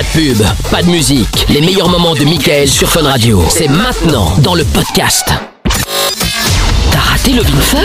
[0.00, 1.44] Pas de pub, pas de musique.
[1.50, 3.44] Les meilleurs moments de Michael sur Fun Radio.
[3.50, 5.26] C'est maintenant dans le podcast.
[6.90, 7.78] T'as raté le Fun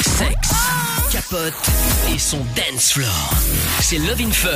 [0.00, 0.54] Sexe,
[1.12, 1.52] capote
[2.16, 3.30] et son dance floor.
[3.80, 4.48] C'est Love Fun.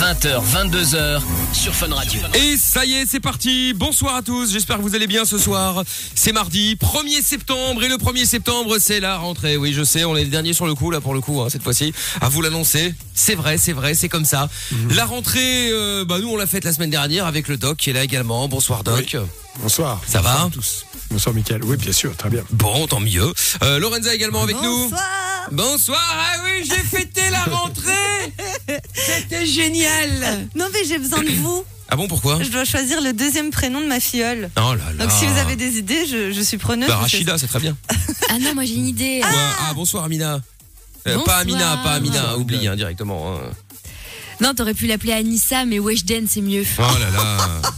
[0.00, 1.20] 20h, 22h
[1.52, 2.20] sur Fun Radio.
[2.34, 3.74] Et ça y est, c'est parti.
[3.74, 4.52] Bonsoir à tous.
[4.52, 5.82] J'espère que vous allez bien ce soir.
[6.14, 9.56] C'est mardi 1er septembre et le 1er septembre, c'est la rentrée.
[9.56, 11.48] Oui, je sais, on est le dernier sur le coup là pour le coup hein,
[11.50, 11.92] cette fois-ci.
[12.20, 12.94] À vous l'annoncer.
[13.14, 14.48] C'est vrai, c'est vrai, c'est comme ça.
[14.90, 17.90] La rentrée, euh, bah nous on l'a faite la semaine dernière avec le Doc qui
[17.90, 18.46] est là également.
[18.46, 19.16] Bonsoir Doc.
[19.60, 20.00] Bonsoir.
[20.06, 20.86] Ça va Bonsoir à tous.
[21.10, 21.62] Bonsoir Mickaël.
[21.64, 22.42] Oui, bien sûr, très bien.
[22.50, 23.32] Bon, tant mieux.
[23.62, 24.88] Euh, Lorenza également avec nous.
[24.88, 25.00] Bonsoir.
[25.50, 26.00] Bonsoir.
[26.10, 28.32] Ah oui, j'ai fêté la rentrée.
[28.94, 30.48] C'était génial.
[30.54, 31.64] Non mais j'ai besoin de vous.
[31.88, 32.42] Ah bon, pourquoi?
[32.42, 34.50] Je dois choisir le deuxième prénom de ma filleule.
[34.56, 35.04] Oh là là.
[35.04, 36.88] Donc si vous avez des idées, je, je suis preneuse.
[36.88, 37.76] Bah, Rachida, c'est très bien.
[38.30, 39.20] Ah non, moi j'ai une idée.
[39.22, 39.28] Ouais,
[39.60, 40.40] ah, bonsoir Amina.
[41.08, 41.24] Euh, Bonsoir.
[41.24, 42.38] pas Amina, pas Amina, Bonsoir.
[42.38, 43.34] oublie hein, directement.
[43.34, 43.40] hein.
[44.40, 46.64] Non, t'aurais pu l'appeler Anissa, mais Weshden c'est mieux.
[46.78, 47.60] Oh là là.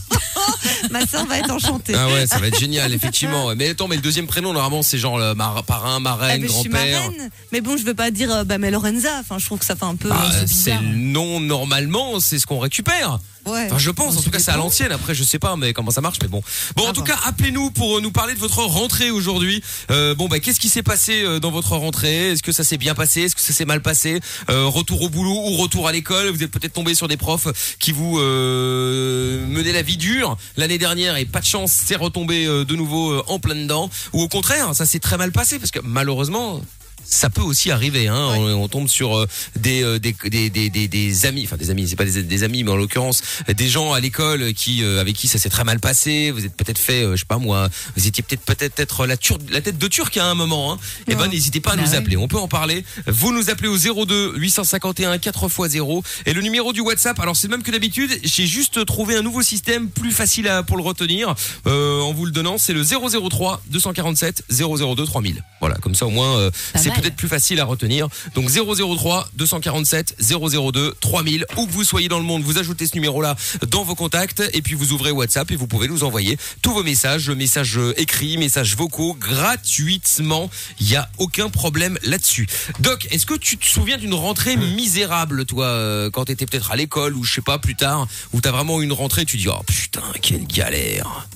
[0.91, 1.95] Ma soeur va être enchantée.
[1.97, 3.55] Ah ouais, ça va être génial, effectivement.
[3.57, 6.53] Mais attends, mais le deuxième prénom, normalement, c'est genre le mar- parrain, marraine, mais je
[6.53, 7.01] suis grand-père.
[7.11, 7.31] marraine.
[7.53, 9.11] Mais bon, je veux pas dire euh, bah, mais Lorenza.
[9.21, 10.09] Enfin, je trouve que ça fait un peu.
[10.09, 13.19] Bah, euh, c'est nom normalement, c'est ce qu'on récupère.
[13.47, 13.67] Ouais.
[13.67, 14.91] Enfin, je pense, en tout cas, c'est à l'ancienne.
[14.91, 16.43] Après, je sais pas, mais comment ça marche, mais bon.
[16.77, 19.63] Bon, en Ah tout cas, appelez-nous pour euh, nous parler de votre rentrée aujourd'hui.
[19.91, 22.31] Euh, bon, bah, qu'est-ce qui s'est passé euh, dans votre rentrée?
[22.31, 23.21] Est-ce que ça s'est bien passé?
[23.23, 24.21] Est-ce que ça s'est mal passé?
[24.49, 26.31] Euh, Retour au boulot ou retour à l'école?
[26.31, 27.49] Vous êtes peut-être tombé sur des profs
[27.79, 32.47] qui vous euh, menaient la vie dure l'année dernière et pas de chance, c'est retombé
[32.47, 33.91] euh, de nouveau euh, en plein dedans.
[34.13, 36.61] Ou au contraire, ça s'est très mal passé parce que malheureusement.
[37.07, 38.29] Ça peut aussi arriver, hein.
[38.37, 41.87] On, on tombe sur euh, des, euh, des, des, des, des, amis, enfin des amis,
[41.89, 43.23] c'est pas des, des amis, mais en l'occurrence
[43.57, 46.31] des gens à l'école qui euh, avec qui ça s'est très mal passé.
[46.31, 49.17] Vous êtes peut-être fait, euh, je sais pas moi, vous étiez peut-être peut-être être la,
[49.17, 50.73] tur- la tête de Turc à un moment.
[50.73, 50.79] Hein.
[51.09, 51.29] Eh ben Ouais.
[51.29, 52.17] n'hésitez pas à Bah nous appeler.
[52.17, 52.85] On peut en parler.
[53.07, 57.19] Vous nous appelez au 02 851 4x0 et le numéro du WhatsApp.
[57.21, 58.11] Alors c'est même que d'habitude.
[58.23, 61.35] J'ai juste trouvé un nouveau système plus facile à, pour le retenir
[61.67, 62.59] euh, en vous le donnant.
[62.59, 65.43] C'est le 003 247 002 3000.
[65.61, 66.91] Voilà, comme ça au moins euh, c'est.
[67.01, 68.09] Peut-être plus facile à retenir.
[68.35, 71.47] Donc 003 247 002 3000.
[71.57, 73.37] Où que vous soyez dans le monde, vous ajoutez ce numéro-là
[73.69, 76.83] dans vos contacts et puis vous ouvrez WhatsApp et vous pouvez nous envoyer tous vos
[76.83, 80.51] messages, messages écrits, messages vocaux gratuitement.
[80.81, 82.47] Il n'y a aucun problème là-dessus.
[82.81, 86.77] Doc, est-ce que tu te souviens d'une rentrée misérable, toi, euh, quand t'étais peut-être à
[86.77, 89.49] l'école ou je sais pas plus tard, où t'as vraiment eu une rentrée, tu dis
[89.49, 91.29] oh putain quelle galère.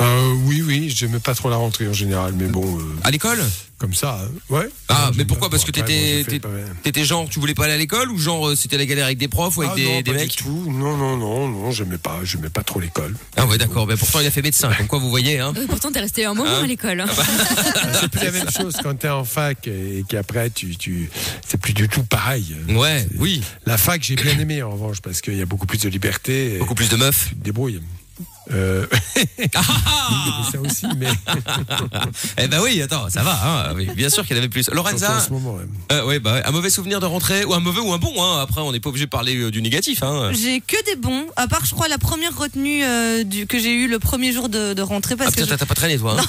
[0.00, 3.38] Euh, oui, oui, j'aimais pas trop la rentrée en général, mais bon, euh, À l'école
[3.78, 4.18] comme ça,
[4.50, 4.68] euh, ouais.
[4.88, 5.50] Ah, mais pourquoi?
[5.50, 6.24] Parce que t'étais-
[6.82, 9.28] t'étais- genre tu voulais pas aller à l'école ou genre c'était la galère avec des
[9.28, 10.30] profs ou avec Ah des, non, des pas mecs?
[10.30, 10.64] du tout.
[10.72, 13.14] Non, non, non, non, j'aimais pas, j'aimais pas trop l'école.
[13.36, 15.52] Ah ouais d'accord, mais pourtant il a fait médecin, comme quoi vous voyez hein.
[15.56, 16.64] Oui, pourtant t'es resté un moment Hein?
[16.64, 17.00] à l'école.
[17.02, 17.06] hein.
[18.00, 21.08] C'est plus la même chose quand t'es en fac et qu'après tu, tu,
[21.46, 22.56] c'est plus du tout pareil.
[22.70, 25.78] Ouais, oui, La fac, j'ai bien aimé en revanche parce qu'il y a beaucoup plus
[25.82, 26.56] de liberté.
[26.58, 27.30] Beaucoup plus de meufs.
[27.36, 27.80] débrouilles.
[28.52, 28.86] Euh,
[29.54, 31.06] Ah, ah ça aussi, mais
[32.38, 33.72] eh ben oui, attends, ça va hein.
[33.74, 34.68] Oui, bien sûr qu'il y en avait plus.
[34.70, 35.54] en Lorenza, ce moment.
[35.54, 35.64] ouais.
[35.92, 38.40] euh, ouais, bah, un mauvais souvenir de rentrée ou un mauvais ou un bon hein.
[38.42, 40.30] Après on n'est pas obligé de parler euh, du négatif hein.
[40.32, 43.72] J'ai que des bons, à part je crois la première retenue euh, du, que j'ai
[43.72, 45.98] eue le premier jour de, de rentrée Ah parce que putain, je- t'as pas traîné
[45.98, 46.16] toi.
[46.18, 46.24] hein.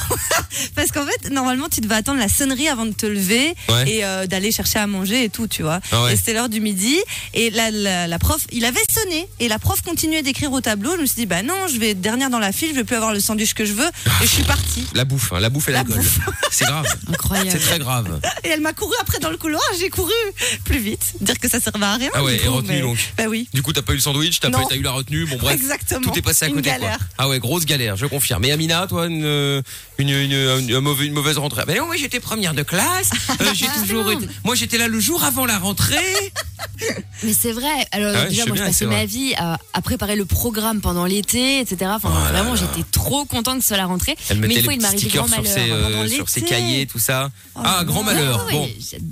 [0.75, 3.89] parce qu'en fait normalement tu devais attendre la sonnerie avant de te lever Ouais.
[3.89, 5.79] et euh, d'aller chercher à manger et tout tu vois.
[5.91, 6.13] Ah ouais.
[6.13, 6.97] Et c'était l'heure du midi
[7.33, 10.95] et la, la, la prof il avait sonné et la prof continuait d'écrire au tableau.
[10.95, 12.95] Je me suis dit bah non je vais dernière dans la file, je vais plus
[12.95, 14.85] avoir le sandwich que je veux et je suis partie.
[14.93, 15.97] La bouffe, hein, la bouffe et La l'alcool.
[15.97, 16.19] bouffe.
[16.51, 16.85] C'est grave.
[17.07, 17.49] Incroyable.
[17.51, 18.19] C'est très grave.
[18.43, 20.11] Et elle m'a couru après dans le couloir, j'ai couru
[20.65, 21.13] plus vite.
[21.21, 22.09] Dire que ça servait à rien.
[22.13, 22.97] Ah ouais, du et retenue, mais- donc.
[23.17, 23.47] Bah oui.
[23.53, 24.59] Du coup, t'as pas eu le sandwich, t'as Non.
[24.59, 25.55] pas t'as eu la retenue, bon bref.
[25.55, 26.01] Exactement.
[26.11, 26.69] Tout est passé à Une côté.
[26.69, 26.97] galère.
[26.97, 27.07] Quoi.
[27.17, 28.41] Ah ouais, grosse galère, je confirme.
[28.41, 29.61] Mais Amina, toi, une, euh,
[29.97, 31.63] une, une, une, un mauvais- une mauvaise rentrée?
[31.67, 33.09] Mais non, moi j'étais première de classe.
[33.41, 35.95] euh, j'ai toujours été- Moi j'étais là le jour avant la rentrée.
[37.23, 37.67] Mais c'est vrai.
[37.91, 38.95] Alors Ah ouais, je déjà, sais moi, je bien, c'est passais vrai.
[38.95, 41.91] ma vie à, à préparer le programme pendant l'été, etc.
[42.01, 44.15] Enfin, Oh vraiment, j'étais trop contente que ce soit la rentrée.
[44.29, 45.53] Elle Mais une fois, il stickers grand sur malheur.
[45.53, 47.29] ses, euh, sur ses cahiers, tout ça.
[47.55, 48.45] Oh ah, grand malheur.
[48.51, 48.67] Bon.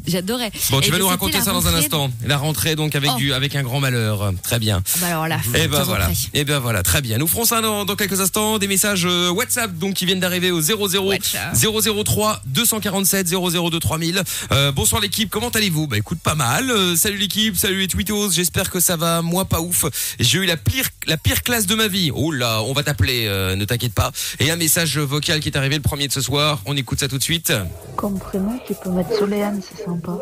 [0.07, 0.51] J'adorais.
[0.69, 2.09] Bon, tu Et vas nous raconter ça dans un instant.
[2.25, 3.17] La rentrée donc avec Oh.
[3.17, 4.31] du avec un grand malheur.
[4.43, 4.81] Très bien.
[4.85, 5.39] Ah Bah alors là.
[5.55, 6.09] Et ben temps voilà.
[6.33, 7.17] Et ben voilà, très bien.
[7.17, 8.57] Nous ferons ça dans, dans quelques instants.
[8.57, 11.55] Des messages euh, WhatsApp donc qui viennent d'arriver au 00 WhatsApp.
[11.55, 14.23] 003 247 002 3000.
[14.51, 15.87] Euh, bonsoir l'équipe, comment allez-vous?
[15.87, 16.69] Bah écoute pas mal.
[16.69, 18.31] Euh, salut l'équipe, salut les tweetos.
[18.31, 19.21] J'espère que ça va.
[19.21, 19.85] Moi pas ouf.
[20.19, 22.11] J'ai eu la pire la pire classe de ma vie.
[22.13, 23.25] Oh là, on va t'appeler.
[23.27, 24.11] euh, ne t'inquiète pas.
[24.39, 26.61] Et un message vocal qui est arrivé le premier de ce soir.
[26.65, 27.51] On écoute ça tout de suite.
[27.95, 28.19] Comme
[28.67, 30.19] tu peux mettre Soléane, c'est sympa.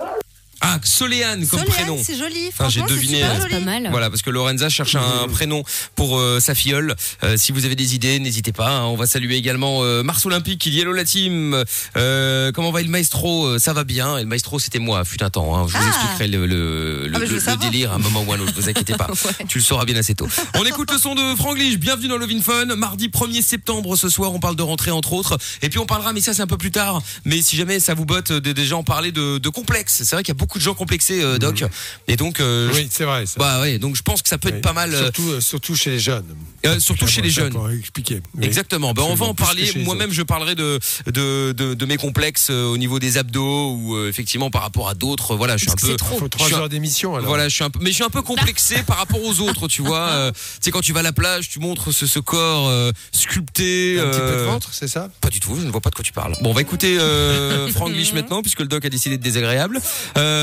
[0.67, 2.00] Ah, Soléane comme Soléane, prénom.
[2.03, 2.35] c'est joli.
[2.57, 3.53] Ah, j'ai Franchement, c'est deviné, super euh, joli.
[3.53, 3.88] Pas mal.
[3.91, 5.63] Voilà, parce que Lorenza cherche un prénom
[5.95, 6.95] pour euh, sa filleule.
[7.23, 8.69] Euh, si vous avez des idées, n'hésitez pas.
[8.69, 8.85] hein.
[8.85, 11.63] On va saluer également euh, Mars Olympique qui dit Hello la team.
[11.97, 13.45] Euh, comment va le maestro?
[13.45, 14.17] Euh, Ça va bien.
[14.17, 15.56] Et le maestro, c'était moi, fut un temps.
[15.56, 15.67] hein.
[15.67, 15.88] Je vous Ah.
[15.88, 17.69] expliquerai le, le, le- Ah, mais je veux le savoir.
[17.69, 18.53] délire à un moment ou à un autre.
[18.56, 19.07] Vous inquiétez pas.
[19.47, 20.27] Tu le sauras bien assez tôt.
[20.56, 21.77] On écoute le son de Franglish.
[21.77, 22.65] Bienvenue dans Love in Fun.
[22.75, 25.38] Mardi 1er septembre ce soir, on parle de rentrée entre autres.
[25.62, 27.01] Et puis on parlera, mais ça c'est un peu plus tard.
[27.23, 30.01] Mais si jamais ça vous botte de déjà en parler de, de complexe.
[30.03, 31.63] C'est vrai qu'il y a beaucoup de gens complexés, euh, Doc.
[32.07, 33.25] Et donc, euh, Oui, c'est vrai.
[33.25, 33.34] Ça.
[33.38, 34.62] bah ouais, donc je pense que ça peut être Oui.
[34.62, 36.25] pas mal, euh, Surtout, euh, surtout chez les jeunes.
[36.66, 37.54] euh, surtout chez les jeunes.
[37.80, 38.22] expliquer.
[38.36, 38.46] Oui.
[38.46, 38.94] Exactement.
[38.94, 39.72] Ben, on va en parler.
[39.78, 44.10] Moi-même, je parlerai de de, de, de mes complexes au niveau des abdos ou euh,
[44.10, 45.36] effectivement par rapport à d'autres.
[45.36, 45.88] Voilà, je suis un peu.
[45.88, 46.16] c'est trop.
[46.16, 47.28] Il faut trois je suis un- heures d'émission alors.
[47.28, 49.68] Voilà, je suis un peu, mais je suis un peu complexé par rapport aux autres,
[49.68, 50.00] tu vois.
[50.10, 52.92] Euh, tu sais, quand tu vas à la plage, tu montres ce, ce corps euh,
[53.12, 54.00] sculpté.
[54.00, 55.10] Un petit peu de ventre, c'est ça?
[55.22, 56.36] Pas du tout, je ne vois pas de quoi tu parles.
[56.42, 59.81] Bon, on va écouter euh, Franglish maintenant, puisque le doc a décidé de désagréable.
[60.18, 60.35] Euh,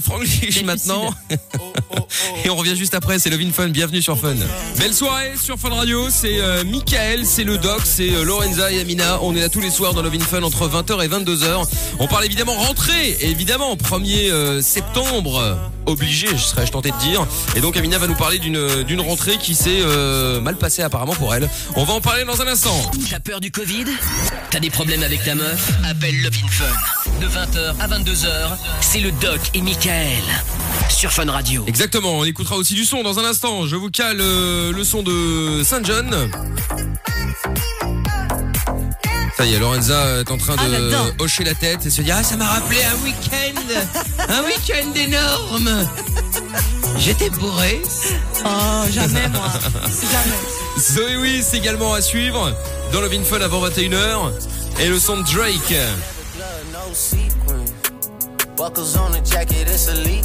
[0.00, 1.14] Franglish maintenant.
[2.44, 4.34] Et on revient juste après, c'est Levin Fun, bienvenue sur Fun.
[4.78, 8.80] Belle soirée sur Fun Radio, c'est euh, Michael, c'est le doc, c'est euh, Lorenza et
[8.80, 9.18] Amina.
[9.22, 11.64] On est là tous les soirs dans Levin Fun entre 20h et 22h.
[11.98, 17.26] On parle évidemment rentrée, évidemment, 1er euh, septembre, obligé, je serais tenté de dire.
[17.54, 21.14] Et donc Amina va nous parler d'une d'une rentrée qui s'est euh, mal passée apparemment
[21.14, 21.48] pour elle.
[21.76, 22.76] On va en parler dans un instant.
[23.10, 23.86] T'as peur du Covid?
[24.50, 25.70] T'as des problèmes avec ta meuf?
[25.84, 26.95] Appelle Love in Fun.
[27.20, 28.26] De 20h à 22h,
[28.80, 30.22] c'est le Doc et Michael.
[30.90, 31.64] Sur Fun Radio.
[31.66, 33.66] Exactement, on écoutera aussi du son dans un instant.
[33.66, 36.14] Je vous cale euh, le son de Saint John.
[39.36, 42.16] Ça y est, Lorenza est en train Ah, de hocher la tête et se dire
[42.18, 43.60] Ah, ça m'a rappelé un week-end
[44.28, 45.88] Un week-end énorme
[46.98, 47.80] J'étais bourré
[48.44, 49.48] Oh, jamais moi.
[49.82, 50.78] jamais.
[50.78, 52.52] Zoé Wiss également à suivre
[52.92, 54.32] dans le Fun avant 21h
[54.80, 55.74] et le son de Drake.
[56.86, 57.25] OC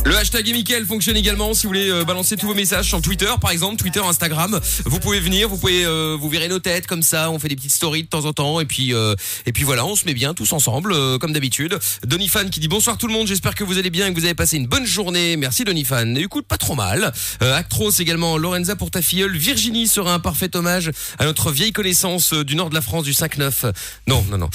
[0.05, 3.29] Le hashtag Mickaël fonctionne également si vous voulez euh, balancer tous vos messages sur Twitter,
[3.41, 4.59] par exemple, Twitter, Instagram.
[4.85, 7.55] Vous pouvez venir, vous pouvez euh, vous verrez nos têtes comme ça, on fait des
[7.55, 10.13] petites stories de temps en temps et puis euh, et puis voilà, on se met
[10.13, 11.77] bien tous ensemble comme d'habitude.
[12.05, 14.25] Donifan qui dit bonsoir tout le monde, j'espère que vous allez bien et que vous
[14.25, 15.35] avez passé une bonne journée.
[15.35, 16.15] Merci Donifan.
[16.15, 17.11] Écoute pas trop mal.
[17.41, 22.33] Actros également, Lorenza pour ta filleule, Virginie sera un parfait hommage à notre vieille connaissance
[22.33, 23.73] du nord de la France du 5-9.
[24.07, 24.49] Non, non, non.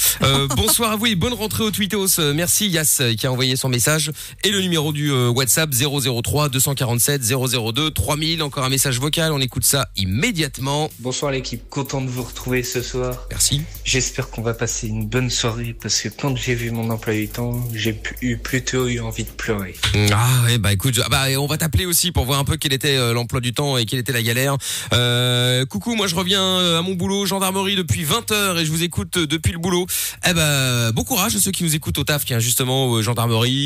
[0.55, 2.19] Bonsoir à vous et bonne rentrée au Twittos.
[2.19, 4.11] Euh, Merci euh, qui a envoyé son message
[4.43, 8.41] et le numéro du euh, WhatsApp 003 247 002 3000.
[8.43, 10.89] Encore un message vocal, on écoute ça immédiatement.
[10.99, 13.27] Bonsoir l'équipe, content de vous retrouver ce soir.
[13.29, 13.61] Merci.
[13.83, 17.27] J'espère qu'on va passer une bonne soirée parce que quand j'ai vu mon emploi du
[17.27, 19.75] temps, j'ai eu plutôt eu envie de pleurer.
[20.11, 22.73] Ah ouais bah écoute, ah bah, on va t'appeler aussi pour voir un peu quel
[22.73, 24.57] était euh, l'emploi du temps et quelle était la galère.
[24.93, 28.83] Euh, coucou, moi je reviens à mon boulot gendarmerie depuis 20 heures et je vous
[28.83, 29.85] écoute depuis le boulot.
[30.27, 33.01] Eh ben bon courage à ceux qui nous écoutent au taf, qui justement euh,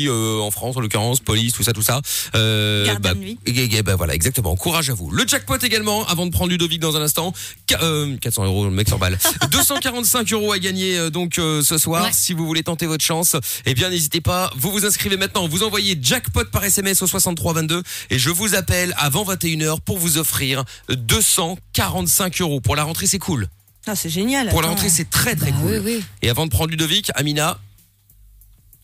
[0.08, 2.00] euh, en France en l'occurrence, police, tout ça, tout ça.
[2.34, 3.38] Euh, Garde bah, nuit.
[3.46, 4.54] et- et- bah voilà, exactement.
[4.56, 5.10] Courage à vous.
[5.10, 7.32] Le jackpot également, avant de prendre Ludovic dans un instant.
[7.66, 9.18] Qu- euh, 400 euros, le mec s'emballe.
[9.50, 12.04] 245 euros à gagner euh, donc ce soir.
[12.04, 12.10] Ouais.
[12.12, 13.36] Si vous voulez tenter votre chance,
[13.66, 14.50] eh bien n'hésitez pas.
[14.56, 15.46] Vous vous inscrivez maintenant.
[15.48, 20.18] Vous envoyez jackpot par SMS au 6322 et je vous appelle avant 21h pour vous
[20.18, 22.60] offrir 245 euros.
[22.60, 23.48] Pour la rentrée, c'est cool.
[23.86, 24.48] Ah, c'est génial.
[24.48, 25.70] Pour la rentrée, c'est très très Bah cool.
[25.84, 26.04] oui, oui.
[26.22, 27.58] Et avant de prendre Ludovic, Amina,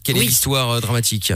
[0.05, 0.27] quelle est Oui.
[0.27, 1.33] l'histoire euh, dramatique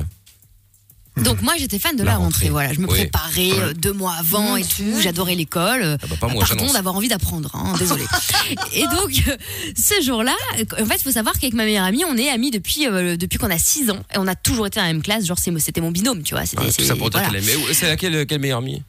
[1.18, 2.46] Donc moi j'étais fan de La la, rentrée.
[2.46, 2.50] rentrée.
[2.50, 2.94] Voilà, je me Oui.
[3.00, 4.98] préparais euh, deux mois avant et tout.
[5.00, 5.82] J'adorais l'école.
[5.82, 7.50] Euh, Ah bah, pas moi, Pardon d'avoir envie d'apprendre.
[7.54, 8.04] Hein, désolé.
[8.72, 9.36] et donc euh,
[9.76, 12.50] ce jour-là, euh, en fait, il faut savoir qu'avec ma meilleure amie, on est amis
[12.50, 15.02] depuis euh, depuis qu'on a 6 ans et on a toujours été dans la même
[15.02, 15.26] classe.
[15.26, 16.46] Genre c'était mon binôme, tu vois.
[16.46, 17.28] C'était Ah, ça pour dire voilà.
[17.40, 17.58] qu'elle aime.
[17.68, 18.82] Mais C'est laquelle quelle meilleure amie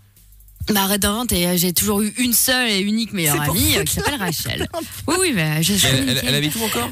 [0.74, 1.46] Bah arrête d'inventer.
[1.46, 4.70] euh, J'ai toujours eu une seule et unique meilleure amie euh, qui s'appelle Rachel.
[5.08, 6.90] Oui oui, mais je, je elle, elle, elle habite où encore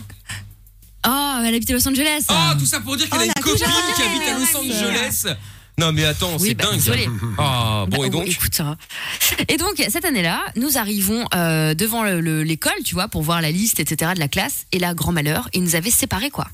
[1.08, 2.24] Oh, elle habite à Los Angeles.
[2.30, 3.66] Ah, tout ça pour dire qu'elle Oh, a une la copine
[3.96, 5.36] qui habite à Los Angeles.
[5.78, 6.76] Non mais attends, Oui, c'est bah, dingue.
[6.76, 7.08] désolé.
[7.40, 8.76] Ah bon Bah, et donc écoute, hein.
[9.48, 13.42] Et donc cette année-là, nous arrivons euh, devant le- le- l'école, tu vois, pour voir
[13.42, 14.12] la liste, etc.
[14.14, 14.66] de la classe.
[14.74, 16.48] Et là, grand malheur, ils nous avaient séparés, quoi.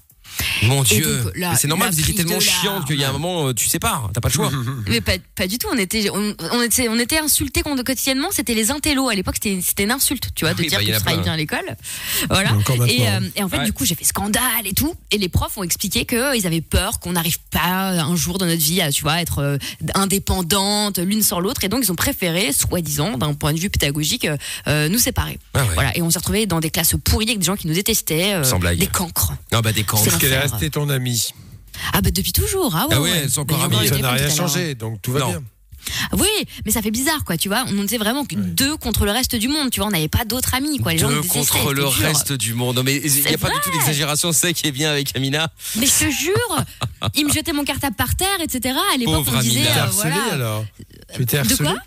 [0.64, 1.24] Mon Dieu.
[1.58, 4.22] c'est normal, vous étiez tellement chiante qu'il y a un moment euh, tu sépares, t'as
[4.22, 4.52] pas le choix.
[4.88, 5.68] Mais pas, pas du tout.
[5.72, 8.30] On était, on, on était, on était insultés quotidiennement.
[8.32, 9.10] C'était les intellos.
[9.10, 11.34] À l'époque, c'était, une insulte, tu vois, de Oui, dire bah, que tu travailles bien
[11.34, 11.76] à l'école.
[12.30, 12.52] Voilà.
[12.88, 13.66] Et, euh, et en fait, Ouais.
[13.66, 14.94] du coup, j'ai fait scandale et tout.
[15.12, 18.62] Et les profs ont expliqué qu'ils avaient peur qu'on n'arrive pas un jour dans notre
[18.62, 19.58] vie à, tu vois, être euh,
[19.96, 21.64] indépendante l'une sans l'autre.
[21.64, 25.40] Et donc, ils ont préféré, soi-disant, d'un point de vue pédagogique, euh, euh, nous séparer.
[25.54, 25.68] Ah ouais.
[25.74, 25.98] Voilà.
[25.98, 28.44] Et on s'est retrouvés dans des classes pourries avec des gens qui nous détestaient, euh,
[28.44, 28.78] Sans blague.
[28.80, 29.34] des cancres.
[29.52, 29.98] Non bah des camps.
[30.30, 31.30] Qu'elle est restée ton amie.
[31.94, 32.76] Ah bah depuis toujours.
[32.76, 32.96] Ah ouais.
[32.96, 33.88] Ah ouais, elles sont encore amies.
[33.88, 35.28] Ça n'a rien changé, donc tout va Non.
[35.30, 35.44] bien.
[36.18, 36.28] Oui,
[36.66, 37.64] mais ça fait bizarre, quoi, tu vois.
[37.70, 39.88] On était vraiment que deux contre le reste du monde, tu vois.
[39.88, 40.92] On n'avait pas d'autres amis, quoi.
[40.92, 42.76] Les gens Deux détestaient, contre le reste du monde.
[42.76, 45.50] Non, mais il n'y a pas du tout d'exagération, c'est qui est bien avec Amina.
[45.78, 46.66] Mais je te jure,
[47.16, 48.76] ils me jetaient mon cartable par terre, etc.
[48.94, 50.16] À l'époque, on disait, euh, voilà.
[50.34, 50.66] alors?
[51.16, 51.78] Tu étais De harcelé quoi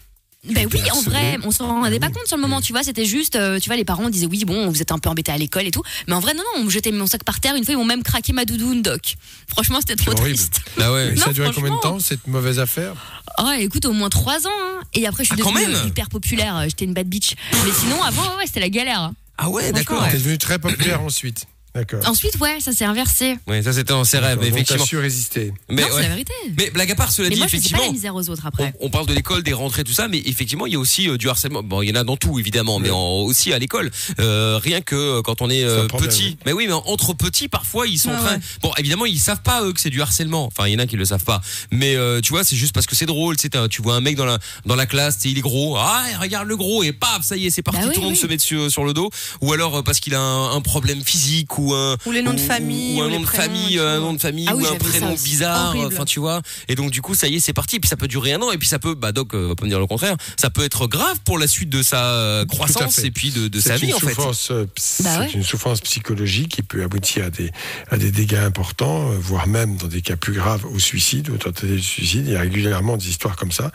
[0.49, 2.83] ben oui, en vrai, on s'en rendait Ah pas compte sur le moment, tu vois,
[2.83, 5.31] c'était juste, euh, tu vois, les parents disaient oui, bon, vous êtes un peu embêtés
[5.33, 7.41] à l'école et tout, mais en vrai, non, non, on me jetait mon sac par
[7.41, 9.17] terre, une fois, ils m'ont même craqué ma doudoune, doc.
[9.49, 10.61] Franchement, c'était trop triste.
[10.81, 11.15] Ah ouais.
[11.19, 12.95] Ça a duré combien de temps cette mauvaise affaire?
[13.39, 14.81] Oh, écoute, au moins trois ans, hein.
[14.95, 17.35] et après, je suis Ah, devenue euh, hyper populaire, euh, j'étais une bad bitch.
[17.65, 19.01] Mais sinon, avant, ouais, c'était la galère.
[19.01, 19.15] hein.
[19.37, 20.07] Ah ouais, d'accord.
[20.11, 21.47] T'es devenu très populaire ensuite.
[21.75, 22.01] D'accord.
[22.09, 23.37] Ensuite, ouais, ça s'est inversé.
[23.47, 24.85] Oui, ça c'était dans ses rêves, effectivement.
[24.85, 25.53] su résister.
[25.69, 26.33] Mais, non, c'est la vérité.
[26.59, 27.85] mais blague à part, cela Mais dit, moi, je pas effectivement.
[27.87, 28.75] la misère aux autres On, après.
[28.81, 31.17] on parle de l'école, des rentrées, tout ça, mais effectivement, il y a aussi euh,
[31.17, 31.63] du harcèlement.
[31.63, 33.91] Bon, il y en a dans tout, évidemment, mais en- aussi à l'école.
[34.19, 36.37] Euh, rien que euh, quand on est euh, petit.
[36.45, 38.35] Mais oui, mais entre petits, parfois, ils sont Ah très.
[38.35, 38.41] ouais.
[38.63, 40.47] Bon, évidemment, ils savent pas eux que c'est du harcèlement.
[40.47, 41.41] Enfin, il y en a qui le savent pas.
[41.71, 43.37] Mais euh, tu vois, c'est juste parce que c'est drôle.
[43.37, 45.77] Tu vois un mec dans la dans la classe, il est gros.
[45.79, 47.81] Ah, regarde le gros et paf, ça y est, c'est parti.
[47.81, 49.11] Bah oui, tout le monde se met dessus sur le dos.
[49.41, 52.33] Ou alors euh, parce qu'il a un, un problème physique ou un Ou les noms
[52.33, 54.47] de famille, ou un ou les nom de prénoms, famille, tu un nom de famille
[54.49, 55.75] Ah oui, ou un ça prénom bizarre.
[55.87, 56.43] Enfin, tu vois.
[56.69, 57.77] Et donc du coup, ça y est, c'est parti.
[57.77, 58.51] Et puis ça peut durer un an.
[58.53, 60.17] Et puis ça peut, bah Doc euh, va pas me dire le contraire.
[60.37, 63.77] Ça peut être grave pour la suite de sa euh, croissance et puis de, sa
[63.77, 64.15] vie en fait.
[64.51, 64.67] euh,
[65.01, 65.29] Bah ouais.
[65.31, 67.51] C'est une souffrance psychologique qui peut aboutir à des,
[67.91, 71.37] à des dégâts importants, euh, voire même dans des cas plus graves au suicide, au
[71.37, 72.25] tentative de suicide.
[72.27, 73.71] Il y a régulièrement des histoires comme ça.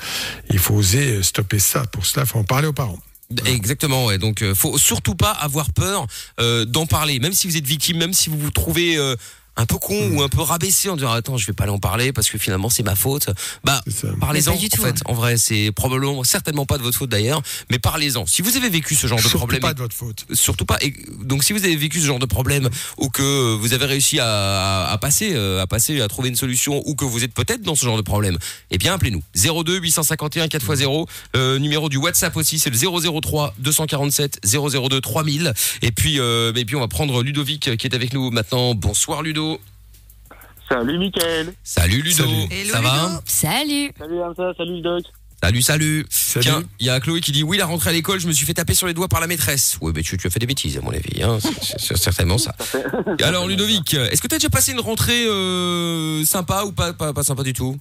[0.49, 1.83] Il faut oser euh, stopper ça.
[1.85, 2.99] Pour cela, il faut en parler aux parents.
[3.45, 4.05] Exactement.
[4.05, 4.17] Ouais.
[4.17, 6.07] Donc euh, faut surtout pas avoir peur
[6.39, 9.15] euh, d'en parler, même si vous êtes victime, même si vous vous trouvez euh,
[9.57, 10.17] un peu con Mm.
[10.17, 12.37] ou un peu rabaissé en disant attends je vais pas aller en parler parce que
[12.37, 13.29] finalement c'est ma faute
[13.63, 13.81] bah
[14.19, 14.93] parlez-en en tout, fait hein.
[15.05, 18.69] en vrai c'est probablement certainement pas de votre faute d'ailleurs mais parlez-en si vous avez
[18.69, 20.25] vécu ce genre de Surtout problème pas de votre faute.
[20.33, 20.77] surtout pas.
[20.81, 20.93] Et
[21.23, 24.25] donc si vous avez vécu ce genre de problème ou que vous avez réussi à,
[24.27, 27.61] à, à passer, euh, à passer, à trouver une solution ou que vous êtes peut-être
[27.61, 28.37] dans ce genre de problème,
[28.71, 29.23] eh bien appelez-nous
[29.63, 31.07] 02 851 4x0.
[31.35, 32.77] Euh, numéro du WhatsApp aussi, c'est le
[33.21, 35.53] 003 247 002 3000.
[35.81, 38.75] Et puis, euh, et puis on va prendre Ludovic euh, qui est avec nous maintenant.
[38.75, 39.44] Bonsoir Ludo.
[40.69, 41.53] Salut Mickaël.
[41.63, 42.23] Salut Ludo.
[42.23, 42.47] Salut.
[42.51, 43.21] Hello, Ça va.
[43.25, 43.91] Salut.
[43.99, 45.03] Salut Hamza, salut le doc.
[45.43, 46.05] Salut, salut.
[46.09, 46.43] Salut.
[46.43, 48.47] Tiens, il y a Chloé qui dit oui, la rentrée à l'école, je me suis
[48.47, 49.77] fait taper sur les doigts par la maîtresse.
[49.81, 51.21] Oui, mais tu, tu as fait des bêtises à mon avis.
[51.21, 51.37] Hein.
[51.39, 52.55] C'est- certainement ça.
[53.21, 57.13] Alors Ludovic, est-ce que tu as déjà passé une rentrée euh, sympa ou pas, pas,
[57.13, 57.77] pas sympa du tout?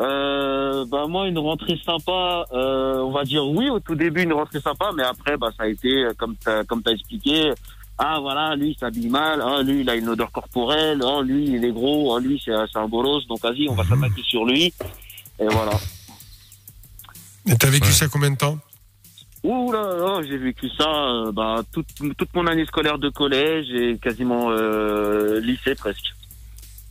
[0.00, 4.32] Euh, bah moi une rentrée sympa, euh, on va dire oui au tout début une
[4.34, 7.52] rentrée sympa, mais après bah ça a été comme t'as comme t'as expliqué.
[7.98, 11.44] Ah voilà, lui il s'habille mal, ah, lui il a une odeur corporelle, ah, lui
[11.46, 14.44] il est gros, ah, lui c'est c'est un bolos, donc vas-y on va s'attaquer sur
[14.44, 14.72] lui.
[15.38, 15.72] Et voilà.
[17.46, 17.92] Et t'as vécu Ouais.
[17.92, 18.58] ça combien de temps?
[19.44, 21.86] Ouh là là, j'ai vécu ça euh, bah, toute,
[22.18, 26.06] toute mon année scolaire de collège et quasiment euh, lycée presque.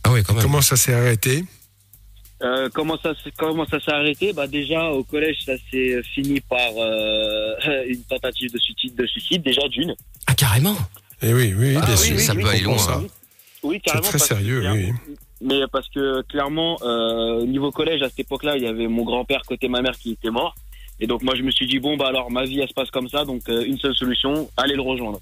[0.04, 0.42] Ah oui, quand même.
[0.42, 1.44] Comment ça s'est arrêté?
[2.46, 4.32] Euh, comment ça s'est- comment ça s'est arrêté?
[4.32, 7.54] Bah déjà au collège ça s'est fini par euh,
[7.88, 9.94] une tentative de suicide de suicide déjà d'une.
[10.28, 10.76] Ah carrément?
[11.22, 12.16] Eh oui, oui, Ah, bien oui, sûr.
[12.16, 12.78] oui, ça oui, peut aller loin.
[12.78, 13.00] ça.
[13.62, 14.08] Oui C'est carrément.
[14.08, 14.92] très que- sérieux, oui.
[15.40, 19.02] Mais parce que clairement euh, au niveau collège à cette époque-là il y avait mon
[19.04, 20.54] grand-père côté ma mère qui était mort
[21.00, 22.90] et donc moi je me suis dit bon bah alors ma vie elle se passe
[22.90, 25.20] comme ça donc euh, une seule solution aller le rejoindre.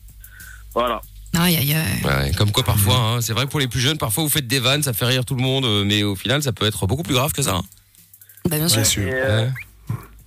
[0.72, 1.00] Voilà.
[1.36, 2.04] Aïe, aïe, aïe.
[2.04, 4.46] Ouais, comme quoi parfois, hein, c'est vrai que pour les plus jeunes, parfois vous faites
[4.46, 6.86] des vannes, ça fait rire tout le monde, euh, mais au final ça peut être
[6.86, 7.56] beaucoup plus grave que ça.
[7.56, 7.62] hein.
[8.48, 8.76] Bah, bien sûr.
[8.82, 9.02] Bien sûr.
[9.08, 9.50] Et, euh, Ouais.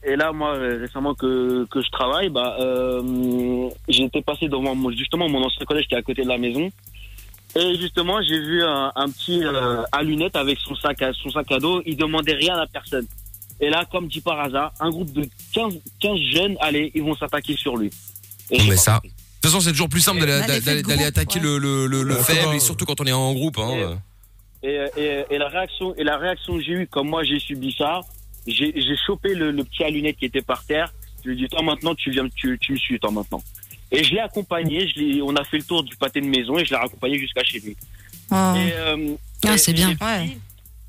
[0.09, 4.89] Et là, moi, euh, récemment que, que je travaille, bah, euh, été passé devant mon,
[4.91, 6.71] justement mon ancien collège qui est à côté de la maison.
[7.55, 11.29] Et justement, j'ai vu un, un petit euh, à lunettes avec son sac à, son
[11.29, 11.81] sac à dos.
[11.85, 13.05] Il demandait rien à personne.
[13.59, 17.15] Et là, comme dit par hasard, un groupe de 15, 15 jeunes, allez, ils vont
[17.15, 17.91] s'attaquer sur lui.
[18.49, 19.11] Et mais ça- compris.
[19.47, 21.43] De toute façon, c'est toujours plus simple d'aller, attaquer ouais.
[21.45, 23.57] le, le, le, le faible comment- et surtout quand on est en groupe.
[23.59, 23.97] Hein,
[24.63, 24.67] Et-.
[24.69, 27.73] Et, et, et la réaction, et la réaction que j'ai eue, comme moi j'ai subi
[27.77, 28.01] ça,
[28.47, 28.73] j'ai
[29.05, 30.91] chopé le, le petit à lunettes qui était par terre.
[31.23, 33.41] Je lui ai dit, toi maintenant, tu viens, tu, tu me suis, toi maintenant.
[33.91, 36.65] Et je l'ai accompagné, je on a fait le tour du pâté de maison et
[36.65, 37.75] je l'ai accompagné jusqu'à chez lui.
[38.31, 38.35] Oh.
[38.57, 39.89] Et, euh, Ah, c'est bien.
[39.89, 40.37] les petits- Ouais.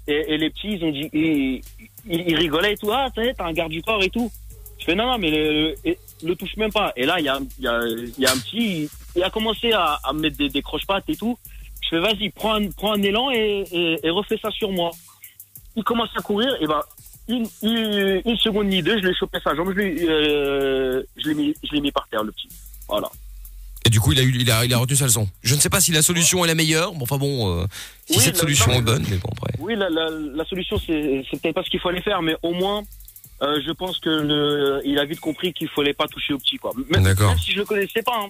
[0.09, 1.61] Et, et les petits, ils ont dit, ils,
[2.09, 4.31] ils- ils rigolaient et tout, ah, t'as t'as un garde du corps et tout.
[4.79, 6.93] Je fais, non, non, mais le, le, le touche même pas.
[6.97, 7.81] Et là, il y a, y, a,
[8.19, 11.17] y a un petit, il, a commencé à, à me mettre des, des croche-pattes et
[11.17, 11.39] tout.
[11.83, 14.91] Je fais, vas-y, prends un, prends un élan et, et, et refais ça sur moi.
[15.77, 16.81] Il commence à courir, et ben,
[17.29, 21.29] une, une, une seconde ni deux, je l'ai chopé sa jambe, je l'ai, euh, je
[21.29, 22.49] l'ai mis, je l'ai mis par terre, le petit.
[22.89, 23.09] Voilà.
[23.87, 25.29] Et du coup, il a, eu, il, a, il a retenu sa leçon.
[25.43, 26.93] Je ne sais pas si la solution est la meilleure.
[26.93, 27.65] Bon, enfin bon, euh,
[28.11, 29.53] si Oui, cette la- solution non, est bonne, mais bon après.
[29.61, 32.53] Oui, la, la, la solution, c'est c'est peut-être pas ce qu'il fallait faire, mais au
[32.53, 32.83] moins,
[33.43, 36.57] euh, je pense que le, il a vite compris qu'il fallait pas toucher au petit,
[36.57, 36.73] quoi.
[36.91, 37.31] Même, D'accord.
[37.31, 38.17] même si je le connaissais pas.
[38.25, 38.29] hein.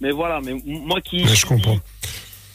[0.00, 1.78] Mais voilà, mais moi qui Ouais, je comprends.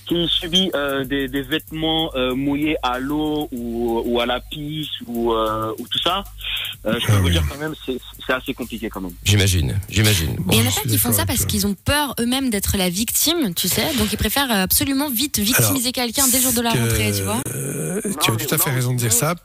[0.06, 4.90] qui subit euh, des, des vêtements euh, mouillés à l'eau ou, ou à la pisse
[5.08, 6.24] ou, euh, ou tout ça,
[6.86, 7.32] euh, je peux Ah vous oui.
[7.32, 7.98] dire quand même, c'est
[8.28, 9.14] c'est assez compliqué quand même.
[9.24, 10.36] J'imagine, j'imagine.
[10.52, 12.90] Il y en a suis qui font ça parce qu'ils ont peur eux-mêmes d'être la
[12.90, 13.92] victime, tu sais.
[13.98, 17.24] Donc ils préfèrent euh, absolument vite victimiser quelqu'un dès le jour de la rentrée, tu
[17.24, 17.42] vois.
[17.56, 19.16] euh, Non, tu as mais tout à fait non, raison de dire non.
[19.18, 19.36] ça.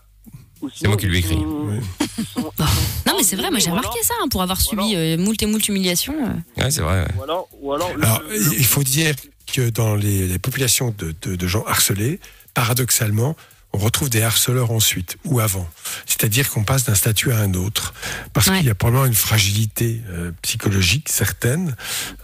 [0.74, 1.38] C'est moi qui lui ai écrit.
[2.24, 2.52] Sont-
[3.06, 5.46] Non, mais c'est vrai, moi j'ai remarqué ça, hein, pour avoir subi euh, moult et
[5.46, 6.14] moult humiliations.
[6.14, 6.62] euh.
[6.62, 7.02] Ouais, c'est vrai.
[7.02, 7.08] ouais.
[7.18, 9.14] Ou alors, ou alors, le- Alors, le- il faut dire
[9.52, 12.18] que dans les, les populations de, de- de gens harcelés,
[12.54, 13.36] paradoxalement,
[13.72, 15.68] on retrouve des harceleurs ensuite ou avant.
[16.06, 17.92] C'est-à-dire qu'on passe d'un statut à un autre.
[18.32, 18.58] Parce Ouais.
[18.58, 21.76] qu'il y a probablement une fragilité euh, psychologique certaine,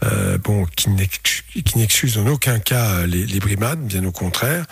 [0.03, 1.21] euh, bon, qui n'ex-
[1.65, 4.65] qui n'excuse en aucun cas euh, les, les brimades, bien au contraire,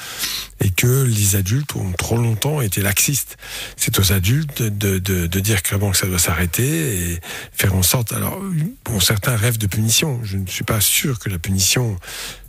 [0.61, 3.37] et que les adultes ont trop longtemps été laxistes.
[3.77, 7.21] C'est aux adultes de, de, de dire clairement que ça doit s'arrêter et
[7.53, 8.13] faire en sorte.
[8.15, 8.41] Alors,
[8.87, 10.21] bon, certains rêvent de punition.
[10.25, 11.99] Je ne suis pas sûr que la punition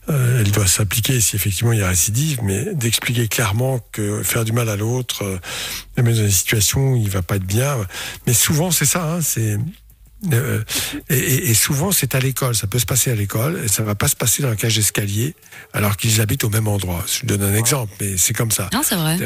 [0.10, 4.44] euh, elle doit s'appliquer si effectivement il y a récidive, mais d'expliquer clairement que faire
[4.46, 5.38] du mal à l'autre, euh,
[6.02, 7.78] mettre dans des situations où il va pas être bien.
[8.28, 9.58] Mais souvent c'est ça, hein, c'est
[10.34, 10.62] euh,
[11.10, 13.96] et, et- souvent c'est à l'école, ça peut se passer à l'école, et ça va
[13.96, 15.34] pas se passer dans la cage d'escalier,
[15.74, 17.04] alors qu'ils habitent au même endroit.
[17.12, 18.70] Je donne un exemple, mais c'est comme ça.
[18.72, 19.18] Non, c'est vrai.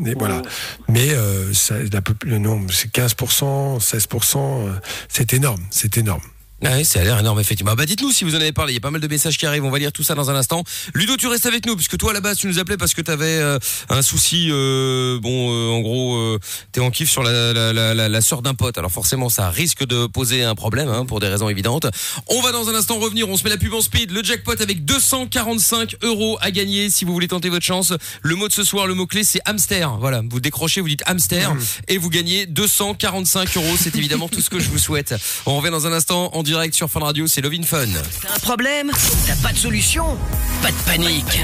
[0.00, 0.42] Mais voilà.
[0.88, 4.72] Mais euh, ça, la le nombre, c'est 15%, 16%, euh,
[5.08, 6.22] c'est énorme, c'est énorme.
[6.64, 7.74] Ah oui, ça a l'air énorme, effectivement.
[7.74, 8.72] Bah, dites-nous si vous en avez parlé.
[8.72, 9.64] Il y a pas mal de messages qui arrivent.
[9.64, 10.64] On va lire tout ça dans un instant.
[10.94, 13.02] Ludo, tu restes avec nous, puisque toi, à la base, tu nous appelais parce que
[13.02, 13.42] tu avais
[13.90, 16.38] un souci, euh, bon, euh, en gros, euh,
[16.72, 18.78] t'es en kiff sur la, la, la, la, la sœur d'un pote.
[18.78, 21.86] Alors forcément, ça risque de poser un problème, hein, pour des raisons évidentes.
[22.28, 23.28] On va dans un instant revenir.
[23.28, 24.10] On se met la pub en speed.
[24.10, 27.92] Le jackpot avec 245 euros à gagner si vous voulez tenter votre chance.
[28.22, 29.98] Le mot de ce soir, le mot-clé, c'est hamster.
[29.98, 30.22] Voilà.
[30.28, 31.54] Vous décrochez, vous dites hamster
[31.88, 33.76] et vous gagnez 245 euros.
[33.78, 35.14] C'est évidemment tout ce que je vous souhaite.
[35.44, 37.26] On revient dans un instant en direct sur Fun Radio.
[37.26, 37.86] C'est Lovin Fun.
[38.22, 38.90] T'as un problème
[39.26, 40.16] T'as pas de solution
[40.62, 41.40] Pas de panique.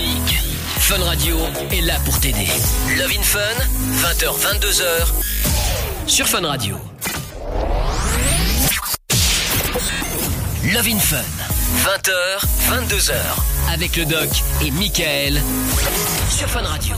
[0.79, 1.37] Fun Radio
[1.73, 2.47] est là pour t'aider.
[2.97, 3.41] Love in Fun,
[4.01, 6.77] 20h, 22h, sur Fun Radio.
[10.73, 11.17] Love in Fun,
[11.85, 12.15] 20h,
[12.71, 13.13] 22h,
[13.73, 14.29] avec le doc
[14.65, 15.43] et Michael,
[16.31, 16.95] sur Fun Radio.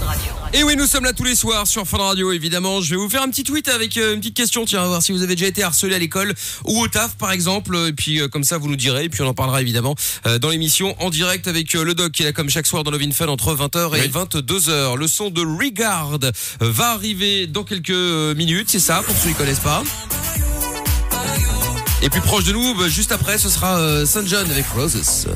[0.57, 2.81] Et oui, nous sommes là tous les soirs sur Fun Radio, évidemment.
[2.81, 4.65] Je vais vous faire un petit tweet avec euh, une petite question.
[4.65, 6.33] Tiens, on va voir si vous avez déjà été harcelé à l'école
[6.65, 7.77] ou au taf, par exemple.
[7.89, 9.07] Et puis, euh, comme ça, vous nous direz.
[9.07, 9.97] Et puis, on en parlera évidemment
[10.29, 12.93] euh, dans l'émission en direct avec le doc qui est là comme chaque soir dans
[12.93, 14.97] Love Fun entre 20h et 22h.
[14.97, 16.21] Le son de Regard
[16.61, 17.91] va arriver dans quelques
[18.37, 19.83] minutes, c'est ça, pour ceux qui connaissent pas.
[22.01, 25.27] Et plus proche de nous, bah, juste après, ce sera Saint John avec Roses.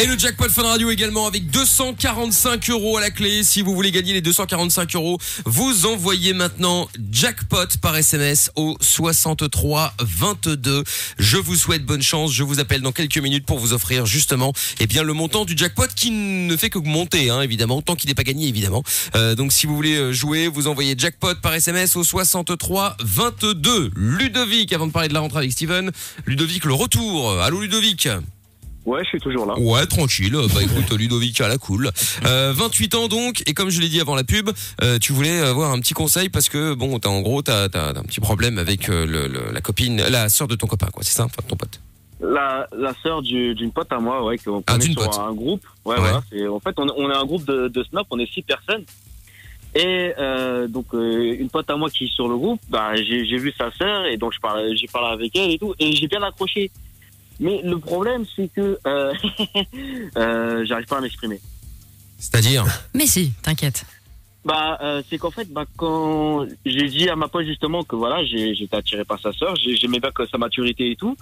[0.00, 3.42] Et le jackpot Fun Radio également avec 245 euros à la clé.
[3.42, 9.94] Si vous voulez gagner les 245 euros, vous envoyez maintenant jackpot par SMS au 63
[9.98, 10.84] 22.
[11.18, 12.32] Je vous souhaite bonne chance.
[12.32, 15.56] Je vous appelle dans quelques minutes pour vous offrir justement, eh bien, le montant du
[15.56, 18.84] jackpot qui ne fait que monter, hein, évidemment, tant qu'il n'est pas gagné, évidemment.
[19.16, 23.90] Euh, donc, si vous voulez euh, jouer, vous envoyez jackpot par SMS au 63 22.
[23.96, 25.90] Ludovic, avant de parler de la rentrée avec Steven,
[26.24, 27.32] Ludovic, le retour.
[27.40, 28.08] Allô, Ludovic.
[28.88, 29.58] Ouais, je suis toujours là.
[29.58, 30.32] Ouais, tranquille.
[30.54, 31.90] Bah écoute, Ludovic à la cool.
[32.24, 34.48] Euh, 28 ans donc, et comme je l'ai dit avant la pub,
[34.82, 37.90] euh, tu voulais avoir un petit conseil parce que bon, t'as en gros, t'as t'as
[37.90, 41.02] un petit problème avec euh, le, le- la copine, la sœur de ton copain, quoi.
[41.04, 41.80] C'est ça, enfin de ton pote.
[42.20, 45.18] La, la sœur du- d'une pote à moi, ouais, qu'on Ah, sur pote.
[45.18, 45.64] un groupe.
[45.84, 46.00] Ouais, Ouais.
[46.00, 46.52] voilà.
[46.52, 48.84] En fait, on, on est un groupe de, de Snap, on est six personnes.
[49.74, 53.36] Et euh, donc, euh, une pote à moi qui est sur le groupe, bah, j'ai
[53.36, 54.38] vu sa sœur et donc je
[54.76, 56.70] j'ai parlé avec elle et tout, et j'ai bien accroché.
[57.40, 59.12] Mais le problème, c'est que euh,
[60.16, 61.40] euh, j'arrive pas à m'exprimer.
[62.18, 63.84] C'est-à-dire Mais si, t'inquiète.
[64.44, 68.24] Bah, euh, c'est qu'en fait, bah, quand j'ai dit à ma pote justement que voilà,
[68.24, 71.16] j'ai- j'étais attiré par sa sœur, j'ai- j'aimais bien que sa maturité et tout.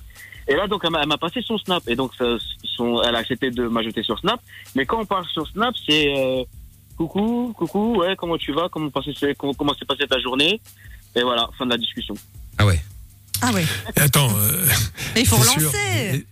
[0.49, 1.83] Et là, donc, elle m'a elle m'a passé son Snap.
[1.89, 2.37] Et donc, ça-
[2.77, 4.41] son, elle a accepté de m'ajouter sur Snap.
[4.75, 6.45] Mais quand on parle sur Snap, c'est euh,
[6.97, 10.61] coucou, coucou, ouais, comment tu vas, comment comment s'est passée ta journée?
[11.17, 12.15] Et voilà, fin de la discussion.
[12.59, 12.81] Ah ouais.
[13.43, 13.51] Ah.
[13.97, 14.67] Et Attends, euh,
[15.15, 15.79] Mais il faut sûr, relancer.
[16.15, 16.27] et-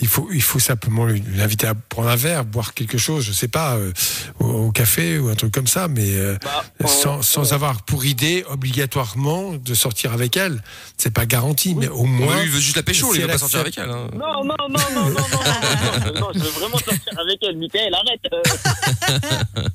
[0.00, 3.48] il faut, il faut simplement l'inviter à prendre un verre, boire quelque chose, je sais
[3.48, 3.92] pas, euh,
[4.38, 6.36] au, au café ou un truc comme ça, mais euh,
[6.78, 10.62] Bah, sans, sans avoir pour idée obligatoirement de sortir avec elle.
[10.96, 12.36] C'est pas garanti, mais au moins.
[12.36, 13.90] lui, il veut juste la pécho, il veut pas sortir avec elle.
[13.90, 14.06] hein.
[14.14, 17.56] Non, non, non, non, non, non, non, non, non, je veux vraiment sortir avec elle.
[17.58, 19.70] Michael, arrête.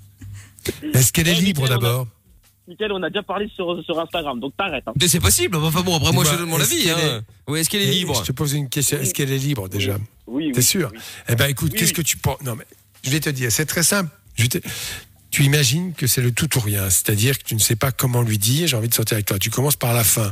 [0.93, 2.07] Est-ce qu'elle est Ouais, libre d'abord?
[2.67, 4.83] Michael, on a déjà parlé sur, sur Instagram, donc t'arrêtes.
[4.87, 4.93] Hein.
[4.99, 5.55] Mais C'est possible.
[5.57, 6.89] Enfin bon, après moi, je Bah, donne mon est-ce avis.
[6.89, 7.21] Hein.
[7.47, 8.99] Oui, est-ce qu'elle est Et libre Je te pose une question.
[8.99, 9.97] Est-ce qu'elle est libre déjà
[10.27, 10.51] Oui, oui.
[10.51, 10.99] T'es sûr oui.
[11.29, 12.41] Eh ben écoute, Oui, qu'est-ce que tu penses?
[12.43, 12.65] Non mais
[13.03, 14.09] je vais te dire, c'est très simple.
[14.35, 14.67] Je vais te-
[15.31, 18.21] Tu imagines que c'est le tout ou rien, c'est-à-dire que tu ne sais pas comment
[18.23, 19.37] lui dire j'ai envie de sortir avec toi.
[19.37, 20.31] Tu commences par la fin.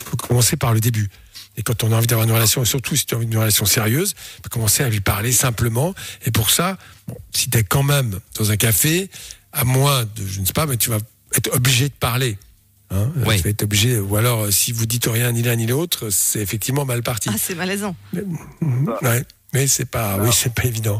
[0.00, 1.08] Il faut commencer par le début.
[1.56, 3.64] Et quand on a envie d'avoir une relation, surtout si tu as envie d'une relation
[3.64, 5.94] sérieuse, bah, commencer à lui parler simplement.
[6.26, 6.76] Et pour ça,
[7.08, 9.08] bon, si tu es quand même dans un café,
[9.52, 10.98] à moins de, je ne sais pas, mais tu vas
[11.38, 12.38] être obligé de parler.
[12.90, 13.38] Hein, Oui.
[13.38, 16.38] Vas être obligé, ou alors euh, si vous dites rien ni l'un ni l'autre, c'est
[16.40, 17.28] effectivement mal parti.
[17.32, 17.96] Ah, c'est malaisant.
[18.12, 19.24] Mhm, ouais.
[19.52, 20.98] Mais c'est pas, oui, c'est pas évident.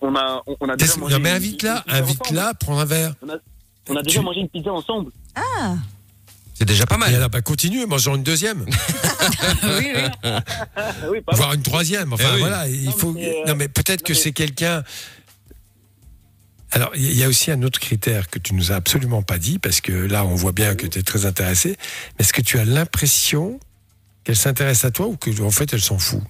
[0.00, 3.14] On a, on, a déjà mangé Non, mais invite-la, invite-la, prends un verre.
[3.22, 3.36] On a,
[3.88, 5.10] on a déjà Tu- mangé une pizza ensemble.
[5.34, 5.74] Ah,
[6.54, 7.14] C'est déjà pas Et mal.
[7.16, 8.64] alors, bah, continue, mangeons une deuxième,
[9.64, 10.30] oui, oui.
[11.10, 12.12] Oui, pas voire une troisième.
[12.12, 12.40] Enfin, Eh oui.
[12.40, 13.12] voilà, il Non, faut.
[13.12, 14.84] mais euh, Non, mais peut-être que non, mais- c'est quelqu'un.
[16.70, 19.58] Alors, il y a aussi un autre critère que tu nous as absolument pas dit,
[19.58, 21.76] parce que là, on voit bien que tu es très intéressé.
[22.18, 23.58] Mais est-ce que tu as l'impression
[24.24, 26.20] qu'elle s'intéresse à toi ou que, en fait, elle s'en fout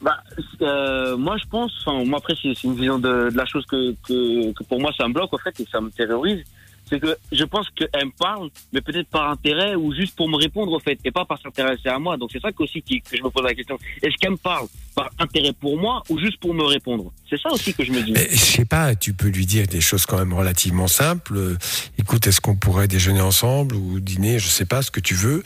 [0.00, 0.22] Bah,
[0.62, 3.92] euh, moi, je pense, enfin, moi, après, c'est une vision de, de la chose que,
[4.06, 6.42] que, que pour moi, ça me bloque, en fait, et ça me terrorise.
[6.88, 10.36] C'est que je pense qu'elle me parle, mais peut-être par intérêt ou juste pour me
[10.36, 12.16] répondre, en fait, et pas par s'intéresser à moi.
[12.16, 13.76] Donc, c'est ça que aussi que je me pose la question.
[14.02, 17.12] Est-ce qu'elle me parle par intérêt pour moi ou juste pour me répondre?
[17.28, 18.12] C'est ça aussi que je me dis.
[18.12, 21.36] Mais, Je sais pas, tu peux lui dire des choses quand même relativement simples.
[21.36, 21.58] Euh,
[21.98, 24.38] écoute, est-ce qu'on pourrait déjeuner ensemble ou dîner?
[24.38, 25.42] Je sais pas, ce que tu veux.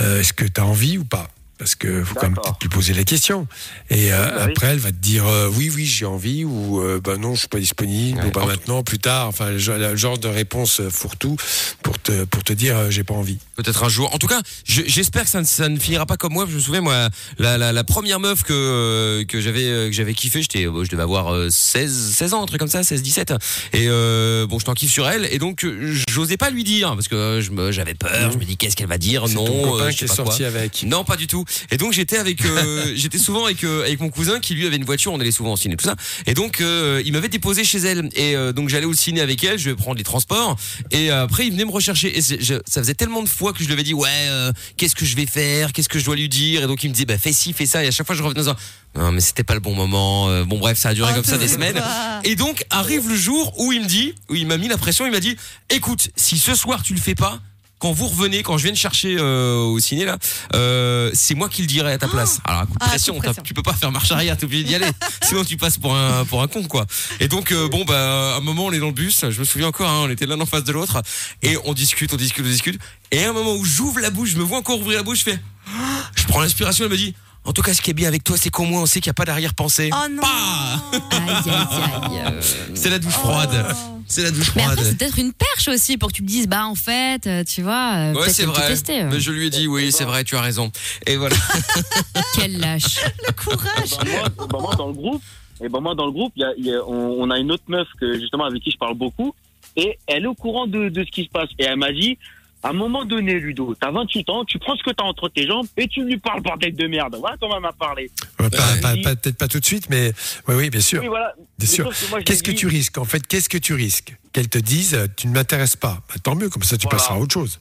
[0.00, 1.28] Euh, est-ce que tu as envie ou pas?
[1.62, 3.46] Parce que faut quand même lui poser les questions.
[3.88, 7.00] Et euh, Oui, après, elle va te dire euh, oui, oui, j'ai envie ou euh,
[7.02, 8.26] bah non, je suis pas disponible Ouais.
[8.26, 9.28] ou pas maintenant, plus tard.
[9.28, 11.36] Enfin, le, genre- de réponse euh, fourre-tout
[11.84, 13.38] pour te pour te dire j'ai pas envie.
[13.62, 14.12] Peut-être un jour.
[14.14, 16.46] En tout cas, je- j'espère que ça ne, ça ne finira pas comme moi.
[16.48, 19.92] Je me souviens, moi, la, la, la première meuf que, euh, que j'avais euh, que
[19.92, 22.82] j'avais kiffé, j'étais, euh, je devais avoir euh, 16, 16 ans, un truc comme ça,
[22.82, 23.32] 16, 17.
[23.72, 25.28] Et euh, bon, je t'en kiffe sur elle.
[25.30, 25.66] Et donc,
[26.10, 28.32] j'osais pas lui dire parce que j'avais peur.
[28.32, 29.28] Je me dis, qu'est-ce qu'elle va dire?
[29.28, 30.46] Non, ton copain je qui sais est pas sorti quoi.
[30.48, 30.82] avec.
[30.84, 31.44] Non, pas du tout.
[31.70, 34.84] Et donc j'étais avec, euh, j'étais souvent avec avec mon cousin qui lui avait une
[34.84, 35.12] voiture.
[35.12, 35.96] On allait souvent au ciné, tout ça.
[36.26, 38.08] Et donc euh, il m'avait déposé chez elle.
[38.16, 39.58] Et donc j'allais au ciné avec elle.
[39.58, 40.56] Je vais prendre les transports.
[40.90, 42.16] Et après il venait me rechercher.
[42.18, 44.94] Et je- ça faisait tellement de fois que je lui avais dit ouais, euh, qu'est-ce
[44.94, 46.64] que je vais faire, qu'est-ce que je dois lui dire?
[46.64, 47.84] Et donc il me disait bah fais ci, fais ça.
[47.84, 48.56] Et à chaque fois je revenais dans un
[48.94, 50.28] non mais c'était pas le bon moment.
[50.28, 51.74] Euh, bon bref, ça a duré comme ça des semaines.
[51.74, 52.20] pas.
[52.24, 55.06] Et donc arrive le jour où il me dit, où il m'a mis la pression.
[55.06, 55.36] Il m'a dit
[55.70, 57.40] écoute, si ce soir tu le fais pas
[57.82, 60.16] quand vous revenez, quand je viens de chercher euh, au ciné là,
[60.54, 62.38] euh, c'est moi qui le dirai à ta place.
[62.44, 63.42] Alors coup de Ah, pression, coup de pression.
[63.42, 64.86] tu peux pas faire marche arrière, t'es obligé d'y aller.
[65.24, 66.86] Sinon tu passes pour un pour un con quoi.
[67.18, 69.44] Et donc euh, bon bah à un moment on est dans le bus, je me
[69.44, 71.02] souviens encore, hein, on était l'un en face de l'autre
[71.42, 72.80] et on discute, on discute, on discute.
[73.10, 75.18] Et à un moment où j'ouvre la bouche, je me vois encore ouvrir la bouche,
[75.18, 75.40] je fais,
[76.14, 77.16] je prends l'inspiration, elle me dit.
[77.44, 79.10] En tout cas, ce qui est bien avec toi, c'est qu'au moins on sait qu'il
[79.10, 79.90] n'y a pas d'arrière-pensée.
[79.92, 80.22] Oh non.
[82.74, 83.66] C'est la douche froide.
[83.68, 83.91] Oh.
[84.06, 84.78] C'est la douche Mais froide.
[84.78, 87.44] après, c'est peut-être une perche aussi pour que tu me dises, bah en fait, euh,
[87.44, 88.72] tu vois, euh, Ouais, peut-être c'est que vrai.
[89.02, 89.08] euh.
[89.12, 90.70] Mais je lui ai dit, oui, c'est vrai, tu as raison.
[91.06, 91.36] Et voilà.
[92.36, 92.98] Quel lâche.
[93.36, 94.04] Courage Bah,
[94.36, 95.22] moi, bah, moi, dans le groupe,
[95.64, 97.38] et ben moi dans le groupe, il y a, il y a- on, on a
[97.38, 99.34] une autre meuf que justement avec qui je parle beaucoup,
[99.76, 101.48] et elle est au courant de, de ce qui se passe.
[101.58, 102.18] Et elle m'a dit,
[102.62, 105.46] à un moment donné, Ludo, t'as 28 ans, tu prends ce que t'as entre tes
[105.46, 107.16] jambes et tu lui parles bordel de merde.
[107.18, 108.10] Voilà comment elle m'a parlé.
[108.40, 108.80] Ouais, pas- Ouais.
[108.80, 110.12] pas- pas- Peut-être pas tout de suite, mais
[110.48, 111.00] oui, oui, bien sûr.
[111.02, 111.34] Oui, voilà.
[111.58, 111.90] Bien sûr.
[112.24, 114.14] Qu'est-ce que dit, tu risques En fait, qu'est-ce que tu risques?
[114.32, 116.02] Qu'elle te dise, euh, tu ne m'intéresses pas.
[116.08, 116.98] Bah, tant mieux, comme ça tu Voilà.
[116.98, 117.60] passeras à autre chose.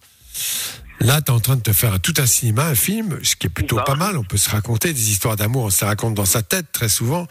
[1.01, 3.47] Là, tu es en train de te faire tout un cinéma, un film, ce qui
[3.47, 3.83] est plutôt Ça.
[3.83, 4.17] pas mal.
[4.17, 7.27] On peut se raconter des histoires d'amour, on se raconte dans sa tête très souvent.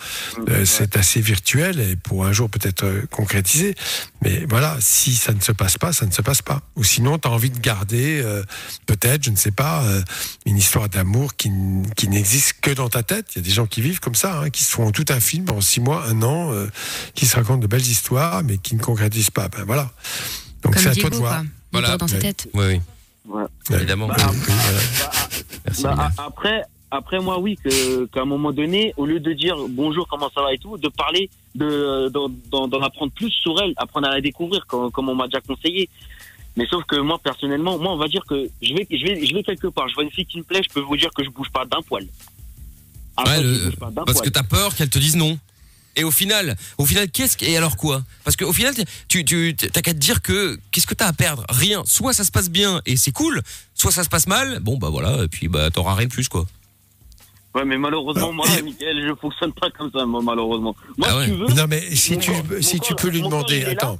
[0.49, 0.67] Euh, Ouais.
[0.67, 3.75] C'est assez virtuel et pour un jour peut-être euh, concrétiser.
[4.23, 6.61] Mais voilà, si ça ne se passe pas, ça ne se passe pas.
[6.77, 8.43] Ou sinon, tu as envie de garder, euh,
[8.87, 10.03] peut-être, je ne sais pas, euh,
[10.47, 11.51] une histoire d'amour qui,
[11.97, 13.27] qui n'existe que dans ta tête.
[13.35, 15.21] Il y a des gens qui vivent comme ça, hein, qui se font tout un
[15.21, 16.67] film en six mois, un an, euh,
[17.15, 19.49] qui se racontent de belles histoires, mais qui ne concrétisent pas.
[19.49, 19.91] Ben voilà.
[20.63, 21.43] Donc c'est à toi de voir.
[21.73, 21.97] Voilà.
[21.97, 22.21] Dans sa Ouais.
[22.21, 22.49] tête.
[22.55, 22.81] Oui, oui.
[23.73, 24.09] Évidemment.
[24.09, 24.33] Bah, voilà.
[24.33, 25.11] Bah,
[25.67, 25.83] Merci.
[25.83, 29.57] bah, a- après, après moi, oui, que qu'à un moment donné, au lieu de dire
[29.69, 34.09] bonjour, comment ça va et tout, de parler, de d'en- apprendre plus sur elle, apprendre
[34.09, 35.89] à la découvrir, comme, comme on m'a déjà conseillé.
[36.57, 39.35] Mais sauf que moi, personnellement, moi, on va dire que je vais, je vais, je
[39.35, 39.89] vais quelque part.
[39.89, 41.65] Je vois une fille qui me plaît, je peux vous dire que je bouge pas
[41.65, 42.07] d'un poil.
[43.17, 44.25] Après, Ouais, je le- bouge pas d'un parce poil.
[44.29, 45.39] que t'as peur qu'elle te dise non.
[45.97, 48.03] Et au final, au final, qu'est-ce que, et alors quoi?
[48.25, 48.75] Parce qu'au final,
[49.09, 51.45] tu, tu, t'as qu'à te dire que, qu'est-ce que t'as à perdre?
[51.49, 51.83] Rien.
[51.85, 53.43] Soit ça se passe bien et c'est cool,
[53.75, 56.29] soit ça se passe mal, bon bah voilà, et puis bah t'auras rien de plus
[56.29, 56.47] quoi.
[57.57, 60.77] Ouais, mais malheureusement, moi, Et- Mickaël, je fonctionne pas comme ça, moi, malheureusement.
[60.97, 61.47] Moi, Ah si tu veux.
[61.49, 63.65] Non, mais si Mon tu, corps- si mon tu corps- peux lui corps, demander.
[63.65, 63.99] Attends.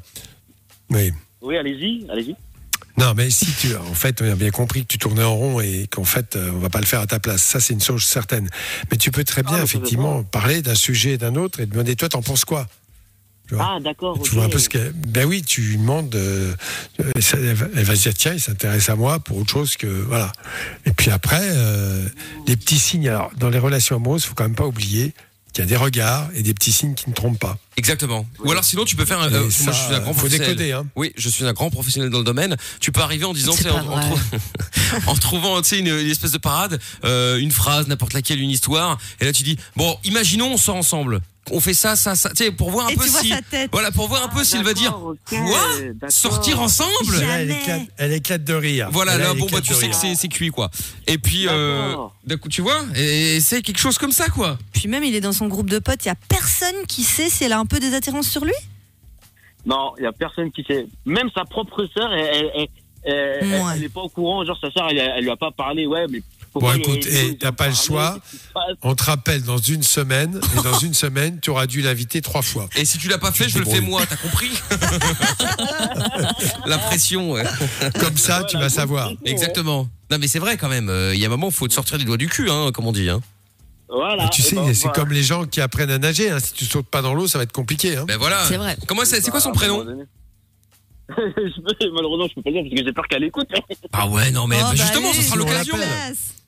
[0.91, 1.11] Oui.
[1.43, 2.37] Oui, allez-y, allez-y.
[3.01, 5.61] Non, mais si tu, en fait, on a bien compris que tu tournais en rond
[5.61, 7.41] et qu'en fait, euh, on va pas le faire à ta place.
[7.43, 8.49] Ça, c'est une chose certaine.
[8.91, 11.67] Mais tu peux très bien, Ah, ça effectivement, parler d'un sujet et d'un autre et
[11.67, 12.69] demander, toi, t'en penses quoi?
[13.49, 13.77] Tu vois?
[13.77, 14.21] Ah, d'accord.
[14.23, 14.93] Tu vois un peu ce que.
[15.09, 16.15] Ben oui, tu lui demandes.
[16.15, 16.55] euh,
[16.99, 20.31] elle va se dire tiens, il s'intéresse à moi pour autre chose que voilà.
[20.85, 22.07] Et puis après, euh,
[22.47, 23.09] les petits signes.
[23.09, 25.15] Alors, dans les relations amoureuses, faut quand même pas oublier
[25.53, 27.59] qu'il y a des regards et des petits signes qui ne trompent pas.
[27.77, 28.27] Exactement.
[28.45, 29.33] Ou alors sinon tu peux faire un.
[29.33, 30.49] Euh, ça, moi je suis un grand faut professionnel.
[30.57, 30.87] décoder, hein.
[30.97, 32.57] Oui, je suis un grand professionnel dans le domaine.
[32.81, 34.19] Tu peux arriver en disant, C'est tu sais, en, en trou-
[35.07, 38.51] en trouvant, tu sais, une, une espèce de parade, euh, une phrase, n'importe laquelle, une
[38.51, 41.21] histoire, et là tu dis, bon, imaginons on sort ensemble.
[41.53, 43.29] On fait ça, ça, ça, tu sais, pour voir un Et peu tu vois si,
[43.31, 43.71] sa tête.
[43.73, 45.61] voilà, pour voir un peu s'il va dire, ok, quoi,
[45.95, 46.11] d'accord.
[46.11, 47.17] sortir ensemble.
[47.21, 48.89] Là, elle éclate, elle éclate de rire.
[48.93, 49.91] Voilà, là, elle bon, bah, éclate tu de sais rire.
[49.95, 50.71] que c'est, c'est cuit, quoi.
[51.07, 52.15] Et puis, euh, D'accord.
[52.25, 54.59] d'un coup, tu vois, et c'est quelque chose comme ça, quoi.
[54.73, 57.29] Puis même, il est dans son groupe de potes, il y a personne qui sait
[57.29, 58.55] si elle a un peu des attirances sur lui?
[59.67, 60.87] Non, il y a personne qui sait.
[61.05, 62.69] Même sa propre sœur, elle, elle, elle,
[63.43, 63.73] elle- Ouais.
[63.77, 64.45] elle est pas au courant.
[64.45, 65.87] Genre, sa sœur, elle, elle lui a pas parlé.
[65.87, 66.23] Ouais, mais.
[66.55, 68.19] Bon, écoute, les- eh, t'as pas le choix.
[68.83, 72.43] On te rappelle dans une semaine, et dans une semaine, tu auras dû l'inviter trois
[72.43, 72.69] fois.
[72.77, 74.51] Et si tu l'as pas fait, je le fais moi, t'as compris
[76.67, 77.45] La pression, ouais.
[78.01, 79.13] Comme ça, tu vas savoir.
[79.25, 79.89] Exactement.
[80.11, 81.97] Non mais c'est vrai quand même, euh, il y a un moment, faut te sortir
[81.97, 83.09] les doigts du cul, hein, comme on dit.
[83.09, 83.21] Hein.
[83.89, 84.29] Voilà.
[84.29, 84.95] tu et sais, ben, c'est voilà.
[84.95, 86.31] comme les gens qui apprennent à nager.
[86.31, 86.39] hein.
[86.41, 87.97] Si tu sautes pas dans l'eau, ça va être compliqué.
[87.97, 88.05] hein.
[88.09, 88.45] Ben voilà.
[88.49, 88.77] C'est vrai.
[88.89, 89.85] Comment c'est, c'est quoi son Bah, un prénom
[91.11, 93.49] Malheureusement, je peux pas dire parce que j'ai peur qu'elle écoute.
[93.93, 95.77] Ah ouais, non mais Oh, bah, bah justement, allez, ce sera on l'occasion.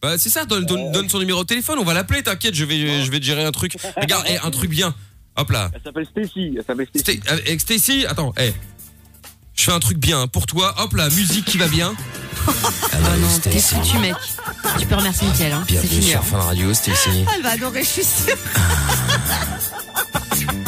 [0.02, 2.64] Bah, c'est ça, donne, donne, donne son numéro de téléphone, on va l'appeler, t'inquiète, je
[2.64, 3.76] vais, je vais te gérer un truc.
[3.96, 4.94] Regarde, eh, un truc bien.
[5.36, 5.70] Hop là.
[5.74, 6.54] Elle s'appelle Stacy.
[6.58, 7.20] Elle s'appelle Stacy.
[7.28, 8.52] Avec Stacy, attends, eh.
[9.54, 10.74] Je fais un truc bien pour toi.
[10.78, 11.94] Hop là, musique qui va bien.
[12.46, 14.14] Ah non, t'es foutu, mec.
[14.78, 15.62] Tu peux remercier Mickaël, hein.
[15.68, 16.10] C'est Bienvenue fini.
[16.10, 16.24] sur.
[16.24, 17.24] Fun Radio, Stacy.
[17.36, 18.36] Elle va adorer, je suis sûre.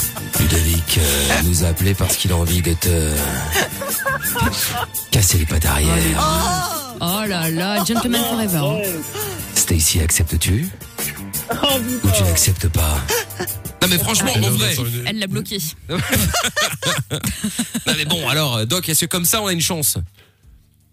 [0.99, 3.13] Euh, nous a appelé parce qu'il a envie de te
[5.11, 5.95] casser les pattes arrière.
[7.01, 8.59] Oh là là, Gentleman Forever.
[8.59, 9.01] hein.
[9.55, 10.69] Stacy, acceptes-tu
[11.51, 11.55] Oh,
[12.05, 12.99] ou tu n'acceptes pas
[13.83, 14.75] Non mais franchement, en vrai.
[15.07, 15.59] Elle l'a bloqué.
[17.87, 19.99] Non mais bon, alors euh, Doc, est-ce que comme ça on a une chance?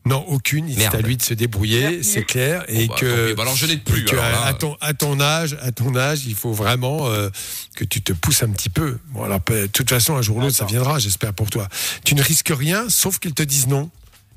[0.04, 0.74] Non, aucune.
[0.76, 2.64] C'est à lui de se débrouiller, c'est clair.
[2.68, 3.34] Et Bon, bah, que.
[3.34, 4.46] Bah, alors je n'aide plus, et que alors à, là.
[4.46, 7.30] à ton, à ton âge, à ton âge, il faut vraiment euh,
[7.76, 8.98] que tu te pousses un petit peu.
[9.10, 11.68] Bon, alors de toute façon, un jour ou l'autre, ça viendra, j'espère pour toi.
[12.04, 13.92] Tu ne risques rien, sauf qu'ils te disent non.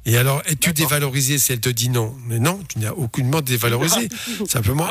[0.07, 2.15] Et alors, es-tu dévalorisé si elle te dit non?
[2.27, 4.11] Mais non, tu n'as aucunement dévalorisé.
[4.47, 4.91] Simplement.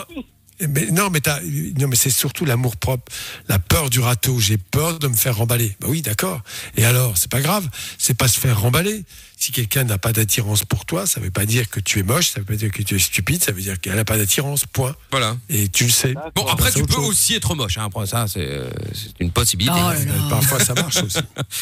[0.69, 1.41] Mais non, mais t'as-
[1.79, 3.11] non, mais c'est surtout l'amour propre,
[3.47, 4.39] la peur du râteau.
[4.39, 5.75] J'ai peur de me faire remballer.
[5.81, 6.41] Bah oui, d'accord.
[6.77, 7.67] Et alors, c'est pas grave.
[7.99, 9.03] C'est pas se faire remballer.
[9.43, 12.29] Si quelqu'un n'a pas d'attirance pour toi, ça veut pas dire que tu es moche,
[12.29, 14.63] ça veut pas dire que tu es stupide, ça veut dire qu'elle n'a pas d'attirance.
[14.71, 14.95] Point.
[15.11, 15.35] Voilà.
[15.49, 16.13] Et tu le sais.
[16.33, 17.09] Bon après tu peux chose.
[17.09, 17.77] aussi être moche.
[17.77, 17.83] Hein.
[17.87, 18.69] Après ça c'est euh,
[19.19, 19.75] une possibilité.
[19.77, 19.89] Oh.
[19.89, 21.17] Euh, Parfois, ça marche aussi.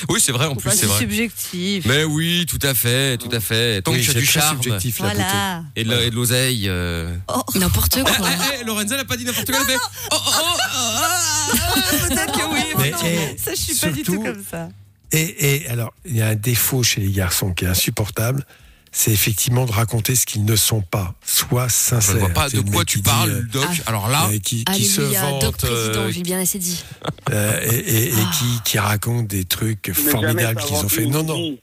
[0.10, 1.00] Oui c'est vrai en plus Bah, c'est c'est vrai.
[1.00, 1.86] subjectif.
[1.88, 3.82] Mais oui tout à fait tout à fait.
[3.82, 4.60] Tant Oui, que tu as du charme.
[5.00, 5.64] Voilà.
[5.76, 6.66] et de la- et de l'oseille.
[6.70, 7.16] euh.
[7.56, 8.14] N'importe Eh, quoi.
[8.30, 9.60] eh, eh, Lorenza n'a pas dit n'importe quoi.
[9.60, 9.80] Elle fait,
[10.12, 11.18] oh, oh, oh, ah,
[11.52, 12.62] ah, peut-être que oui.
[12.78, 14.70] Mais, Non, eh, ça, je suis pas du tout surtout- comme ça.
[15.12, 18.46] Et, et alors, il y a un défaut chez les garçons qui est insupportable,
[18.94, 21.14] c'est effectivement de raconter ce qu'ils ne sont pas.
[21.26, 22.16] Sois Je sincère.
[22.16, 23.68] ne vois pas de quoi tu parles, euh, Doc.
[23.86, 26.84] Alors là, euh, qui, qui se vante Doc Président, euh, j'ai bien assez dit.
[27.32, 31.06] euh, et, et- et qui, qui raconte des trucs formidables qu'ils ont fait.
[31.06, 31.58] Non, non.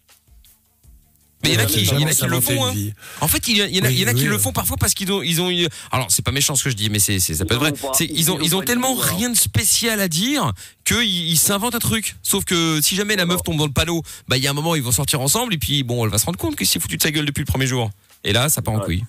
[1.42, 2.66] Mais il y en a qui, il y en a qui le font.
[2.66, 2.74] Hein.
[3.20, 4.22] En fait, il y, a- il y en a, Oui, il y en a qui
[4.22, 6.64] oui, le font parfois parce qu'ils ont, ils ont, eu- alors c'est pas méchant ce
[6.64, 7.72] que je dis, mais c'est, c'est- ça peut être vrai.
[8.00, 10.52] Ils ont ils ont, tellement rien de spécial à dire
[10.84, 12.16] qu'ils ils s'inventent un truc.
[12.22, 14.54] Sauf que si jamais la meuf tombe dans le panneau, bah il y a un
[14.54, 16.80] moment ils vont sortir ensemble et puis bon, elle va se rendre compte que c'est
[16.80, 17.90] foutu de sa gueule depuis le premier jour.
[18.24, 19.04] Et là, ça part en couille.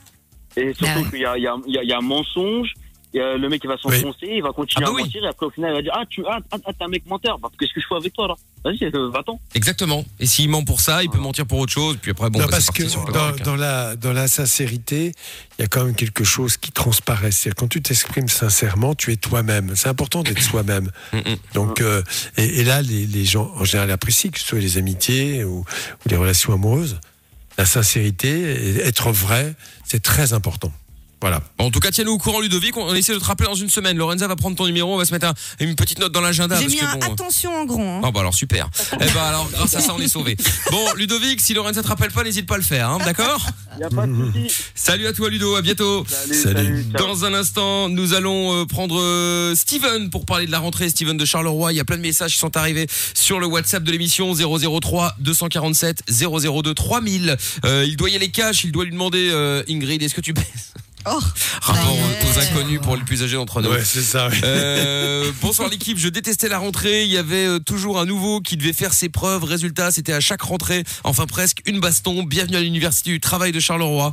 [0.56, 1.10] Et surtout Ah ouais.
[1.10, 2.74] qu'il y y, a, il y a- il y a un mensonge.
[3.14, 5.04] Il a le mec qui va s'enfoncer, il va continuer Ah bah à oui.
[5.04, 6.88] mentir, et après au final il va dire Ah, tu ah, ah, ah, t'es un
[6.88, 8.36] mec menteur, bah, qu'est-ce que je fais avec toi là?
[8.64, 9.40] Vas-y, euh, va-t'en.
[9.56, 10.04] Exactement.
[10.20, 11.98] Et s'il ment pour ça, il peut mentir pour autre chose.
[12.02, 13.36] Puis après, bon, non, bah, parce que dans, hein.
[13.44, 15.14] dans la, dans la sincérité,
[15.58, 17.32] il y a quand même quelque chose qui transparaît.
[17.32, 19.76] C'est-à-dire quand tu t'exprimes sincèrement, tu es toi-même.
[19.76, 20.92] C'est important d'être soi-même.
[21.12, 21.36] Mm, mm.
[21.56, 22.04] Donc, euh,
[22.38, 25.60] et, et là, les, les gens en général apprécient, que ce soit les amitiés ou,
[25.60, 27.00] ou les relations amoureuses.
[27.58, 30.72] La sincérité, être vrai, c'est très important.
[31.22, 31.42] Voilà.
[31.58, 32.78] Bon, en tout cas, tiens-nous au courant, Ludovic.
[32.78, 33.98] On, essaie de te rappeler dans une semaine.
[33.98, 34.94] Lorenza va prendre ton numéro.
[34.94, 36.58] On va se mettre un- une petite note dans l'agenda.
[36.60, 37.98] J'ai mis que un bon, attention en grand.
[37.98, 38.02] hein.
[38.06, 38.70] Ah bah alors super.
[38.94, 40.38] eh ben alors grâce à ça on est sauvé.
[40.72, 43.46] Bon Ludovic, si Lorenza te rappelle pas, n'hésite pas à le faire, hein, d'accord?
[43.78, 44.56] Il a pas de souci.
[44.76, 46.06] Salut à toi Ludo, à bientôt.
[46.08, 46.56] Salut, Salut.
[46.56, 46.86] salut.
[46.98, 47.08] ciao.
[47.08, 50.90] Dans un instant, nous allons euh, prendre euh, Steven pour parler de la rentrée.
[50.90, 51.74] Steven de Charleroi.
[51.74, 55.16] Il y a plein de messages qui sont arrivés sur le WhatsApp de l'émission 003
[55.20, 57.36] 247 002 3000.
[57.66, 58.64] Euh, il doit y aller cash.
[58.64, 60.74] Il doit lui demander euh, Ingrid, est-ce que tu baisses
[61.06, 61.18] Oh,
[61.62, 62.02] Rapport ouais.
[62.36, 63.70] aux inconnus pour les plus âgés d'entre nous.
[63.70, 64.28] Ouais, c'est ça.
[64.30, 64.38] oui.
[64.44, 68.58] Euh, bonsoir l'équipe, je détestais la rentrée, il y avait euh, toujours un nouveau qui
[68.58, 72.62] devait faire ses preuves, résultat c'était à chaque rentrée, enfin presque une baston, bienvenue à
[72.62, 74.12] l'université du travail de Charleroi.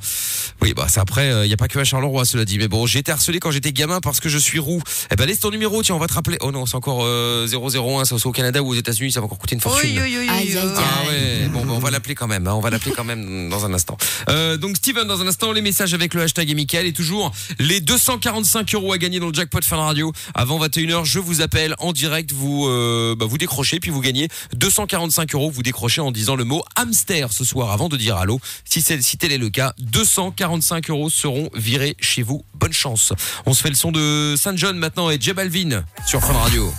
[0.63, 2.69] Oui bah c'est après, euh, il n'y a pas que à Charleroi cela dit, mais
[2.69, 4.81] bon j'ai été harcelé quand j'étais gamin parce que je suis roux.
[5.11, 6.39] Eh ben laisse ton numéro, tiens on va te rappeler.
[6.41, 9.19] Oh non c'est encore euh, 001, ça c'est au Canada ou aux états unis ça
[9.21, 9.91] va encore coûter une fortune.
[9.93, 10.57] Oui, oui, oui, oui.
[10.77, 13.51] Ah ouais, bon, bah, on va l'appeler quand même, hein, on va l'appeler quand même
[13.51, 13.97] dans un instant.
[14.29, 16.76] Euh, donc Steven, dans un instant, les messages avec le hashtag Mickaël.
[16.85, 20.13] Et toujours les 245 euros à gagner dans le jackpot Fun Radio.
[20.35, 24.29] Avant 21h, je vous appelle en direct, vous euh, bah, vous décrochez puis vous gagnez
[24.53, 25.51] 245 euros.
[25.51, 28.41] Vous décrochez en disant le mot hamster ce soir avant de dire allô.
[28.67, 32.45] Si si tel est le cas, 245 euros seront virés chez vous.
[32.55, 33.15] Bonne chance.
[33.47, 36.71] On se fait le son de Saint John maintenant et J Balvin sur Fun Radio.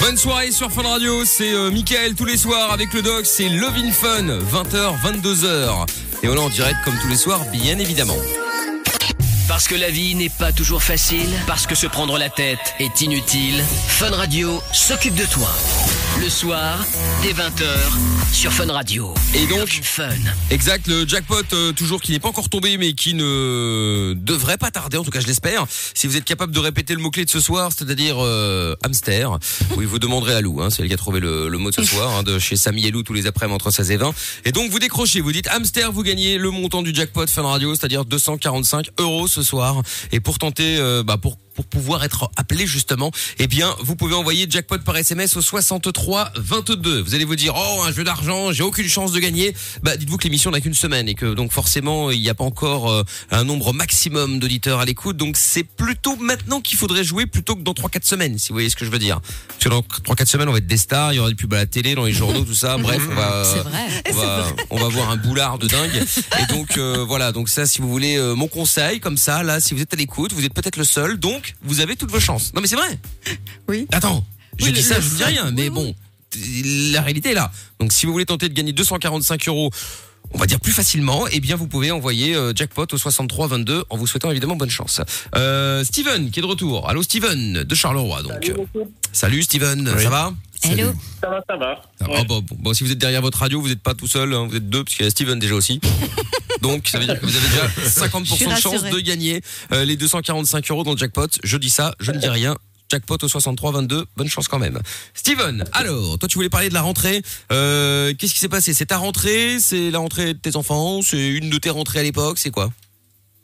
[0.00, 3.48] Bonne soirée sur Fun Radio, c'est euh, Michael tous les soirs avec le doc, c'est
[3.48, 5.86] Love in Fun, 20h, 22h.
[6.22, 8.16] Et voilà en direct comme tous les soirs, bien évidemment.
[9.48, 13.00] Parce que la vie n'est pas toujours facile, parce que se prendre la tête est
[13.00, 15.48] inutile, Fun Radio s'occupe de toi.
[16.20, 16.84] Le soir,
[17.22, 19.12] dès 20h, sur Fun Radio.
[19.34, 20.08] Et donc, Fun.
[20.50, 24.70] Exact, le jackpot euh, toujours qui n'est pas encore tombé mais qui ne devrait pas
[24.70, 25.66] tarder, en tout cas je l'espère.
[25.94, 29.38] Si vous êtes capable de répéter le mot-clé de ce soir, c'est-à-dire euh, hamster,
[29.76, 31.74] oui vous demanderez à Lou, hein, c'est elle qui a trouvé le, le mot de
[31.74, 34.14] ce soir, hein, de chez Samy et Lou tous les après-midi entre 16 et 20.
[34.46, 37.74] Et donc vous décrochez, vous dites hamster, vous gagnez le montant du jackpot Fun Radio,
[37.74, 39.82] c'est-à-dire 245 euros ce soir.
[40.12, 44.14] Et pour tenter, euh, bah, pour pour pouvoir être appelé justement, eh bien, vous pouvez
[44.14, 47.00] envoyer jackpot par SMS au 63 22.
[47.00, 49.54] Vous allez vous dire, oh, un jeu d'argent, j'ai aucune chance de gagner.
[49.82, 52.44] Bah, dites-vous que l'émission n'a qu'une semaine et que donc forcément, il n'y a pas
[52.44, 55.16] encore euh, un nombre maximum d'auditeurs à l'écoute.
[55.16, 58.70] Donc c'est plutôt maintenant qu'il faudrait jouer plutôt que dans 3-4 semaines, si vous voyez
[58.70, 59.20] ce que je veux dire.
[59.48, 61.54] Parce que dans 3-4 semaines, on va être des stars, il y aura des pubs
[61.54, 62.76] à la télé, dans les journaux, tout ça.
[62.86, 63.42] Bref, on va,
[64.10, 66.04] on va, on va voir un boulard de dingue.
[66.40, 69.60] Et donc euh, voilà, donc ça, si vous voulez euh, mon conseil, comme ça, là,
[69.60, 72.20] si vous êtes à l'écoute, vous êtes peut-être le seul, donc vous avez toutes vos
[72.20, 72.52] chances.
[72.54, 72.98] Non mais c'est vrai.
[73.68, 73.86] Oui.
[73.92, 74.24] Attends,
[74.58, 75.94] je Oui, dis ça, je ne dis rien, mais bon,
[76.92, 77.50] la réalité est là.
[77.80, 79.70] Donc si vous voulez tenter de gagner 245 euros.
[80.36, 83.84] On va dire plus facilement, eh bien vous pouvez envoyer euh, jackpot au 63 22
[83.88, 85.00] en vous souhaitant évidemment bonne chance.
[85.34, 86.86] Euh, Steven qui est de retour.
[86.90, 88.52] Allô Steven de Charleroi donc.
[89.12, 90.02] Salut Steven, Oui.
[90.02, 90.34] ça va?
[90.62, 90.92] Hello.
[91.22, 91.82] Ça va, ça va.
[92.02, 92.24] ah, Ouais.
[92.24, 94.46] bon, bon, bon, si vous êtes derrière votre radio, vous n'êtes pas tout seul, hein,
[94.46, 95.80] vous êtes deux, parce qu'il y a Steven déjà aussi.
[96.60, 99.40] Donc, ça veut dire que vous avez déjà 50% Je suis de chance de gagner
[99.72, 101.28] euh, les 245 euros dans le jackpot.
[101.44, 102.56] Je dis ça, je ne dis rien.
[102.88, 104.80] Jackpot au 63-22, bonne chance quand même.
[105.14, 107.22] Steven, alors, toi tu voulais parler de la rentrée.
[107.52, 108.74] Euh, Qu'est-ce qui s'est passé?
[108.74, 109.58] C'est ta rentrée?
[109.58, 111.02] C'est la rentrée de tes enfants?
[111.02, 112.38] C'est une de tes rentrées à l'époque?
[112.38, 112.70] C'est quoi?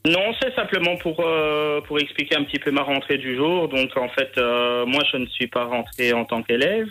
[0.05, 3.69] Non, c'est simplement pour euh, pour expliquer un petit peu ma rentrée du jour.
[3.69, 6.89] Donc en fait, euh, moi je ne suis pas rentré en tant qu'élève,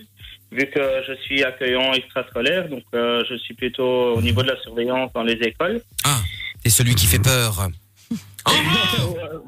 [0.51, 2.69] vu que je suis accueillant extrascolaire.
[2.69, 5.81] Donc je suis plutôt au niveau de la surveillance dans les écoles.
[6.05, 6.19] Ah,
[6.63, 7.67] t'es celui qui fait peur.
[8.47, 8.51] Oh,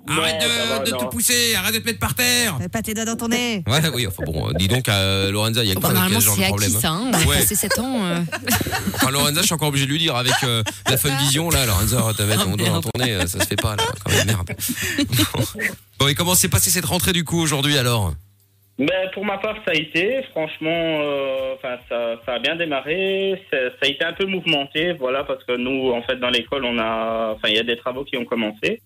[0.07, 2.57] Non, arrête ça va, de, te pousser, arrête de te mettre par terre.
[2.59, 3.63] Mets pas tes doigts dans ton nez.
[3.67, 5.97] Ouais, oui, enfin bon, euh, dis donc à Lorenza, il y a que Bah, toi
[5.97, 6.81] qui a normalement, ce genre c'est de acquis problème.
[6.81, 6.89] ça.
[6.91, 7.01] Hein.
[7.09, 7.39] On a Ouais.
[7.39, 8.05] passé 7 ans.
[8.05, 8.19] euh.
[8.95, 11.65] Enfin, Lorenza, je suis encore obligé de lui dire avec euh, la fun vision là,
[11.65, 13.83] Lorenza, t'as mettre Ah, ton doigt dans ton nez, euh, ça se fait pas là,
[14.05, 14.49] quand même merde.
[15.99, 18.13] Bon, et comment s'est passée cette rentrée du coup aujourd'hui alors?
[18.79, 20.23] Ben, pour ma part, ça a été.
[20.31, 23.39] Franchement, euh, enfin, ça, ça a bien démarré.
[23.51, 26.65] C'est- Ça a été un peu mouvementé, voilà, parce que nous, en fait, dans l'école,
[26.65, 28.81] on a, enfin, il y a des travaux qui ont commencé.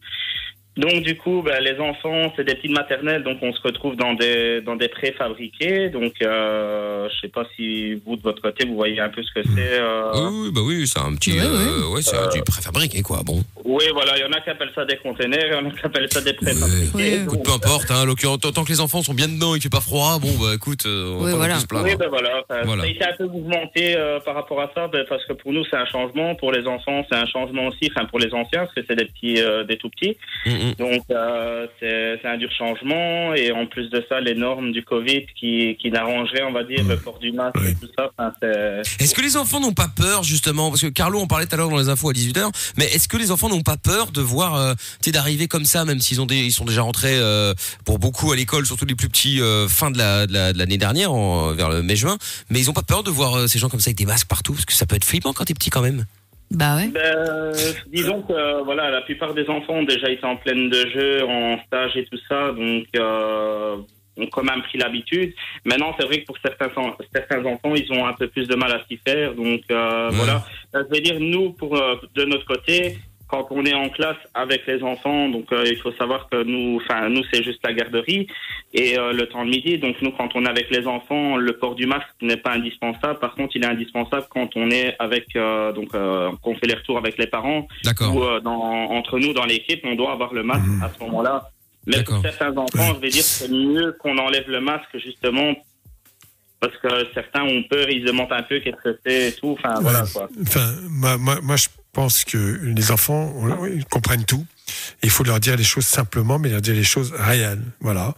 [0.78, 4.14] Donc, du coup, ben, les enfants, c'est des petites maternelles, donc on se retrouve dans
[4.14, 5.90] des dans des préfabriqués.
[5.90, 9.32] Donc, euh, je sais pas si vous de votre côté, vous voyez un peu ce
[9.34, 9.80] que c'est.
[9.80, 13.02] euh, Oui, oui, bah oui, c'est un petit, Ouais, euh, ouais, c'est un du préfabriqué
[13.02, 13.22] quoi.
[13.26, 15.68] Bon, Oui, voilà, il y en a qui appellent ça des containers, il y en
[15.68, 16.90] a qui appellent ça des préfabriqués.
[16.96, 19.60] Oui, écoute, peu importe, hein, en l'occurrence, tant que les enfants sont bien dedans et
[19.60, 21.60] qu'il fait pas froid, bon bah écoute, euh, on va Oui, pas voilà.
[21.60, 21.86] se plaindre.
[21.86, 22.44] Oui, ben voilà.
[22.66, 22.84] Voilà.
[22.84, 25.54] Ça a été un peu mouvementé euh, par rapport à ça, ben, parce que pour
[25.54, 26.36] nous, c'est un changement.
[26.36, 27.90] Pour les enfants, c'est un changement aussi.
[27.96, 30.16] Enfin, pour les anciens, parce que c'est des petits, euh, des tout petits.
[30.46, 30.74] Mm, mm.
[30.76, 33.34] Donc, euh, c'est un dur changement.
[33.34, 36.84] Et en plus de ça, les normes du Covid qui, qui n'arrangeraient, on va dire,
[36.88, 38.10] le port du masque et tout ça.
[38.18, 38.32] Enfin.
[39.00, 40.70] Est-ce que les enfants n'ont pas peur justement?
[40.70, 43.08] Parce que Carlo en parlait tout à l'heure dans les infos à 18h, mais est-ce
[43.08, 44.74] que les enfants n'ont pas peur de voir, euh,
[45.08, 47.54] d'arriver comme ça, même s'ils ont des, ils sont déjà rentrés euh,
[47.86, 50.78] pour beaucoup à l'école, surtout les plus petits fin de la de la- de l'année
[50.78, 52.18] dernière, en- vers le mai-juin,
[52.50, 54.54] mais ils ont pas peur de voir ces gens comme ça avec des masques partout,
[54.54, 56.06] parce que ça peut être flippant quand t'es petit quand même.
[56.52, 56.88] Bah ouais.
[56.88, 57.52] Ben,
[57.88, 61.24] disons que euh, voilà, la plupart des enfants ont déjà été en pleine de jeu,
[61.26, 63.76] en stage et tout ça, donc euh,
[64.20, 65.34] ont quand même pris l'habitude.
[65.66, 66.70] Maintenant, c'est vrai que pour certains,
[67.14, 69.34] certains enfants, ils ont un peu plus de mal à s'y faire.
[69.36, 70.16] Donc euh, Ouais.
[70.16, 72.98] voilà, Euh, je veux dire, nous, pour euh, de notre côté,
[73.28, 76.78] quand on est en classe avec les enfants, donc euh, il faut savoir que nous,
[76.78, 78.28] enfin nous, c'est juste la garderie
[78.74, 79.78] et euh, le temps de midi.
[79.78, 83.20] Donc nous, quand on est avec les enfants, le port du masque n'est pas indispensable.
[83.20, 86.76] Par contre, il est indispensable quand on est avec, euh, donc euh, qu'on fait les
[86.76, 88.16] retours avec les parents D'accord.
[88.16, 91.50] ou euh, dans, entre nous dans l'équipe, on doit avoir le masque à ce moment-là.
[91.86, 95.54] Mais pour certains enfants, je vais dire c'est mieux qu'on enlève le masque justement
[96.60, 99.58] parce que certains ont peur, ils se demandent un peu qu'est-ce que c'est et tout.
[99.60, 100.30] Enfin voilà quoi.
[100.42, 103.34] Enfin, moi, moi, moi, je pense que les enfants
[103.68, 104.46] ils comprennent tout.
[105.04, 107.62] Il faut leur dire les choses simplement, mais leur dire les choses réelles.
[107.82, 108.14] Voilà.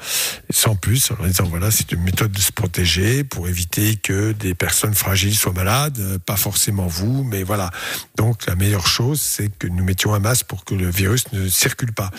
[0.49, 4.31] Sans plus, en leur disant voilà, c'est une méthode de se protéger pour éviter que
[4.31, 7.71] des personnes fragiles soient malades, euh, pas forcément vous, mais voilà.
[8.17, 11.47] Donc la meilleure chose, c'est que nous mettions un masque pour que le virus ne
[11.47, 12.11] circule pas.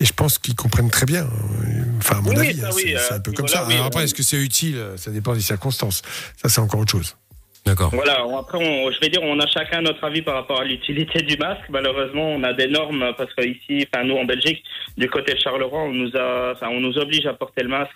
[0.00, 1.24] Et je pense qu'ils comprennent très bien.
[1.24, 3.74] Euh, Enfin, à mon Oui, avis, hein, oui, c'est euh, un peu comme voilà, ça.
[3.74, 4.82] Alors après, est-ce que c'est utile?
[4.96, 6.02] Ça dépend des circonstances.
[6.42, 7.14] Ça, c'est encore autre chose.
[7.66, 7.90] D'accord.
[7.94, 11.22] Voilà, après, on- je vais dire, on a chacun notre avis par rapport à l'utilité
[11.22, 11.62] du masque.
[11.68, 14.62] Malheureusement, on a des normes parce que ici, enfin nous en Belgique,
[14.96, 17.90] du côté de Charleroi, on nous a, enfin, on nous oblige à porter le masque,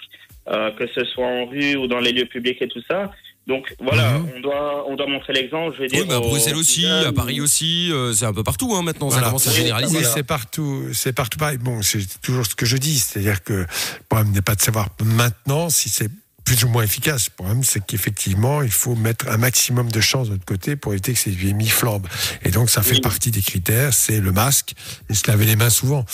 [0.49, 3.11] euh, que ce soit en rue ou dans les lieux publics et tout ça.
[3.47, 4.31] Donc voilà, Mhm.
[4.37, 5.75] on doit, on doit montrer l'exemple.
[5.77, 6.07] Je vais Oui, dire.
[6.07, 9.21] bah, à Bruxelles aussi, à Paris aussi, euh, c'est un peu partout hein, maintenant, ça
[9.21, 9.99] commence à généraliser.
[9.99, 11.59] Oui, c'est partout, c'est partout pareil.
[11.59, 13.67] Bon, c'est toujours ce que je dis, c'est-à-dire que le
[14.09, 16.09] problème n'est pas de savoir maintenant si c'est
[16.45, 17.27] plus ou moins efficace.
[17.31, 20.93] Le problème, c'est qu'effectivement, il faut mettre un maximum de chances de notre côté pour
[20.93, 22.07] éviter que ces épidémies flambent.
[22.45, 23.01] Et donc, ça fait Oui.
[23.01, 24.75] partie des critères, c'est le masque
[25.09, 26.05] et se laver les mains souvent.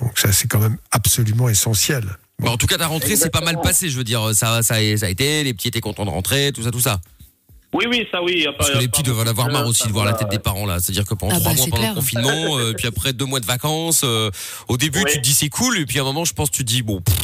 [0.00, 2.04] Donc, ça, c'est quand même absolument essentiel.
[2.44, 4.96] En tout cas, ta rentrée, c'est pas mal passé, je veux dire, ça, ça, a-
[4.96, 7.00] ça a été, les petits étaient contents de rentrer, tout ça, tout ça.
[7.74, 8.46] Oui, oui, ça oui.
[8.58, 10.78] Parce que les petits doivent avoir marre aussi de voir la tête des parents là.
[10.78, 13.24] C'est-à-dire que pendant Ah trois bah, mois c'est pendant le confinement, euh, puis après deux
[13.24, 14.30] mois de vacances, euh,
[14.68, 15.10] au début Oui.
[15.10, 16.82] tu te dis c'est cool, et puis à un moment je pense tu te dis
[16.82, 17.16] bon, pff,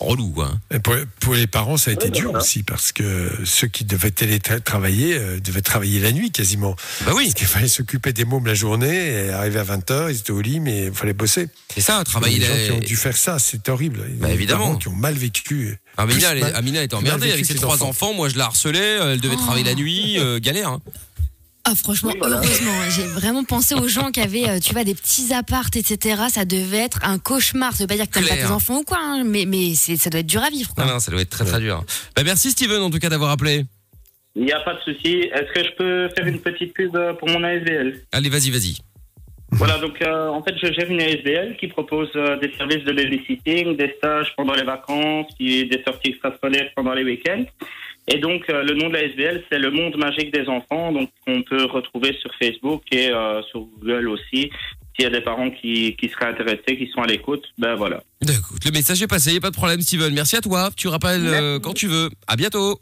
[0.00, 0.34] relou.
[0.70, 2.38] Et pour, pour les parents, ça a été Oui, dur voilà.
[2.44, 6.76] aussi parce que ceux qui devaient télétravailler euh, devaient travailler la nuit quasiment.
[7.04, 10.16] Bah oui, Parce qu'il fallait s'occuper des mômes la journée et arriver à 20h, ils
[10.18, 11.48] étaient au lit, mais il fallait bosser.
[11.74, 12.38] c'est ça, Il y a travailler.
[12.38, 14.04] des gens la- qui ont dû faire ça, c'est horrible.
[14.08, 14.76] Il y a Bah, des évidemment.
[14.76, 15.78] qui ont mal vécu.
[15.96, 17.88] Amina, Plus elle, mal- Amina était emmerdée avec ses les trois enfants.
[17.88, 18.14] enfants.
[18.14, 19.42] Moi je la harcelais, elle devait Oh.
[19.42, 20.68] travailler la nuit, euh, galère.
[20.68, 20.80] Hein.
[21.70, 22.36] Ah franchement, Oui, voilà.
[22.36, 22.88] heureusement, hein.
[22.94, 26.22] j'ai vraiment pensé aux gens qui avaient, euh, tu vois, des petits appartes, etc.
[26.30, 27.74] Ça devait être un cauchemar.
[27.74, 29.96] Ça veut pas dire que t'aimes pas tes enfants ou quoi, hein, mais, mais c'est-
[29.96, 30.74] ça doit être dur à vivre.
[30.74, 30.84] Quoi.
[30.86, 31.84] Non, non, ça doit être très très dur.
[32.16, 33.64] Bah merci Steven en tout cas d'avoir appelé.
[34.36, 35.28] Il n'y a pas de souci.
[35.34, 38.76] Est-ce que je peux faire une petite pub pour mon ASBL Allez, vas-y, vas-y.
[39.50, 42.92] Voilà, donc euh, en fait, je gère une ASBL qui propose euh, des services de
[42.92, 47.44] babysitting, des stages pendant les vacances, puis des sorties extrascolaires pendant les week-ends.
[48.10, 51.10] Et donc, euh, le nom de la ASBL, c'est le monde magique des enfants, donc
[51.26, 54.50] on peut retrouver sur Facebook et euh, sur Google aussi.
[54.94, 58.02] S'il y a des parents qui, qui seraient intéressés, qui sont à l'écoute, ben voilà.
[58.22, 60.12] Écoute, le message est passé, pas de problème Steven.
[60.12, 60.70] Merci à toi.
[60.74, 62.08] Tu rappelles euh, quand tu veux.
[62.26, 62.80] À bientôt.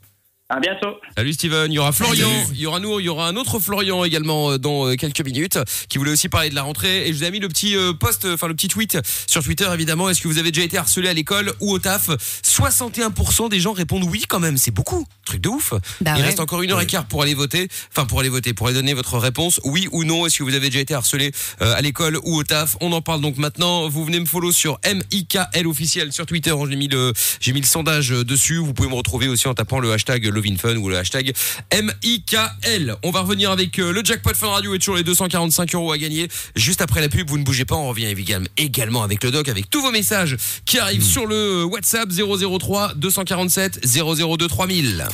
[0.49, 0.95] À bientôt.
[1.17, 3.59] Salut Steven, il y aura Florian, il y aura nous, il y aura un autre
[3.59, 7.13] Florian également euh, dans euh, quelques minutes qui voulait aussi parler de la rentrée et
[7.13, 10.09] je vous ai mis le petit euh, post, enfin le petit tweet sur Twitter évidemment.
[10.09, 12.11] Est-ce que vous avez déjà été harcelé à l'école ou au taf?
[12.45, 15.75] 61% des gens répondent oui quand même, c'est beaucoup, truc de ouf.
[16.01, 16.27] Bah il ouais.
[16.27, 18.77] reste encore une heure et quart pour aller voter, enfin pour aller voter, pour aller
[18.77, 20.27] donner votre réponse, oui ou non.
[20.27, 22.77] Est-ce que vous avez déjà été harcelé à l'école ou au taf?
[22.81, 23.89] On en parle donc maintenant.
[23.89, 26.55] Vous venez me follow sur MIKL officiel sur Twitter.
[26.71, 28.59] J'ai mis le, j'ai mis le sondage dessus.
[28.59, 31.33] Vous pouvez me retrouver aussi en tapant le hashtag LovinFun ou le hashtag
[31.73, 32.95] MIKL.
[33.03, 35.99] On va revenir avec euh, le jackpot Fun Radio et toujours les 245 euros à
[35.99, 36.29] gagner.
[36.55, 37.75] Juste après la pub, vous ne bougez pas.
[37.75, 41.65] On revient évidemment- également avec le doc, avec tous vos messages qui arrivent sur le
[41.65, 45.07] WhatsApp 003 247 002 3000.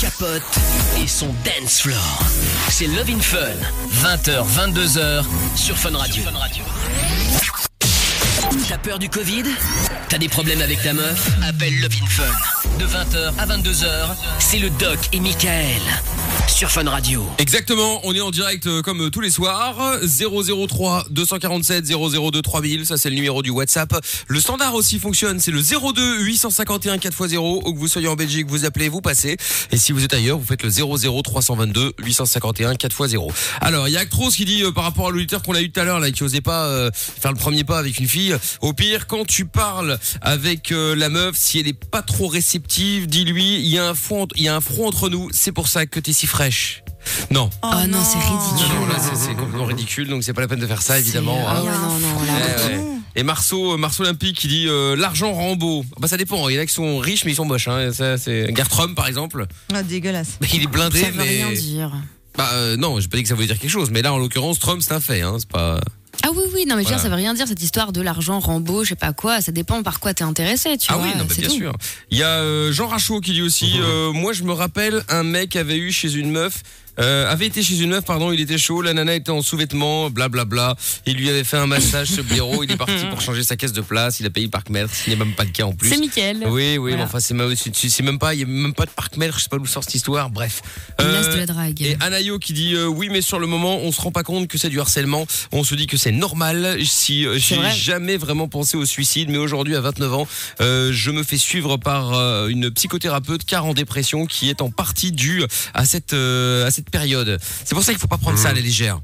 [0.00, 0.42] Capote
[1.02, 2.22] et son dance floor.
[2.68, 3.38] C'est Love in Fun.
[4.02, 5.24] 20h, 22h
[5.56, 6.22] sur Fun Radio.
[8.68, 9.44] T'as peur du Covid?
[10.08, 11.30] T'as des problèmes avec ta meuf?
[11.42, 12.22] Appelle Love Fun.
[12.78, 15.80] De 20h à 22h, c'est le Doc et Michael
[16.48, 17.24] sur Fun Radio.
[17.38, 19.98] Exactement, on est en direct euh, comme euh, tous les soirs.
[20.02, 23.94] 003 247 002 3000, ça c'est le numéro du WhatsApp.
[24.26, 27.62] Le standard aussi fonctionne, c'est le 02 851 4x0.
[27.64, 29.36] Où que vous soyez en Belgique, vous appelez, vous passez.
[29.70, 33.30] Et si vous êtes ailleurs, vous faites le 00 322 851 4x0.
[33.60, 35.70] Alors, il y a Actros qui dit euh, par rapport à l'auditeur qu'on a eu
[35.70, 38.36] tout à l'heure là, qui osait pas faire le premier pas avec une fille.
[38.60, 43.06] Au pire, quand tu parles avec euh, la meuf, si elle est pas trop réceptive,
[43.06, 45.28] dis-lui, il y a un front, il y a un front entre nous.
[45.32, 46.82] C'est pour ça que t'es si fraîche.
[47.30, 47.50] Non.
[47.62, 48.74] Oh Ah non, c'est ridicule.
[48.74, 51.44] Non, non, là, c'est- complètement ridicule, donc c'est pas la peine de faire ça, évidemment.
[51.48, 51.62] Ah hein.
[51.64, 52.32] ouais, non, non, là,
[52.70, 52.84] Eh ouais.
[53.16, 55.84] Et Marceau, euh, Marceau Olympique qui dit euh, l'argent rend beau.
[55.98, 56.48] Bah ça dépend.
[56.48, 57.68] Il y en a qui sont riches mais ils sont moches.
[57.68, 57.92] Hein.
[57.92, 59.46] Ça, c'est Gartrum par exemple.
[59.74, 60.38] Ah, dégueulasse.
[60.54, 61.92] Il est blindé Ça veut mais rien dire.
[62.38, 63.90] bah euh, non, j'ai pas dit que ça voulait dire quelque chose.
[63.90, 65.20] Mais là en l'occurrence Trump c'est un fait.
[65.20, 65.36] Hein.
[65.38, 65.78] C'est pas.
[66.24, 66.96] Ah oui, oui, non, mais je veux Voilà.
[66.96, 69.40] dire, ça veut rien dire cette histoire de l'argent, Rambo, je sais pas quoi.
[69.40, 71.06] Ça dépend par quoi t'es intéressé, tu ah vois.
[71.06, 71.54] oui, non, bah, bien tout.
[71.54, 71.72] sûr.
[72.10, 75.24] Il y a euh, Jean Rachaud qui dit aussi euh, Moi, je me rappelle, un
[75.24, 76.62] mec avait eu chez une meuf.
[76.98, 80.10] Euh, avait été chez une meuf, pardon, il était chaud, la nana était en sous-vêtements,
[80.10, 80.76] blablabla.
[81.06, 83.72] Il lui avait fait un massage, ce blaireau, il est parti pour changer sa caisse
[83.72, 85.88] de place, il a payé le parc-mètre, ce n'est même pas le cas en plus.
[85.88, 86.38] C'est Mickaël.
[86.46, 86.96] Oui, oui, Voilà.
[86.96, 89.38] mais enfin, c'est même, c'est- c'est même pas, il y a même pas de parc-mètre,
[89.38, 90.60] je sais pas d'où sort cette histoire, bref.
[91.00, 91.80] Euh, de la drague.
[91.82, 94.48] et Anayo qui dit euh, oui mais sur le moment on se rend pas compte
[94.48, 97.72] que c'est du harcèlement on se dit que c'est normal si euh, j'ai vrai.
[97.74, 100.28] jamais vraiment pensé au suicide mais aujourd'hui à 29 ans
[100.60, 102.12] euh, je me fais suivre par
[102.48, 107.38] une psychothérapeute car en dépression qui est en partie due à cette à cette période
[107.64, 109.00] c'est pour ça qu'il faut pas prendre ça à la légère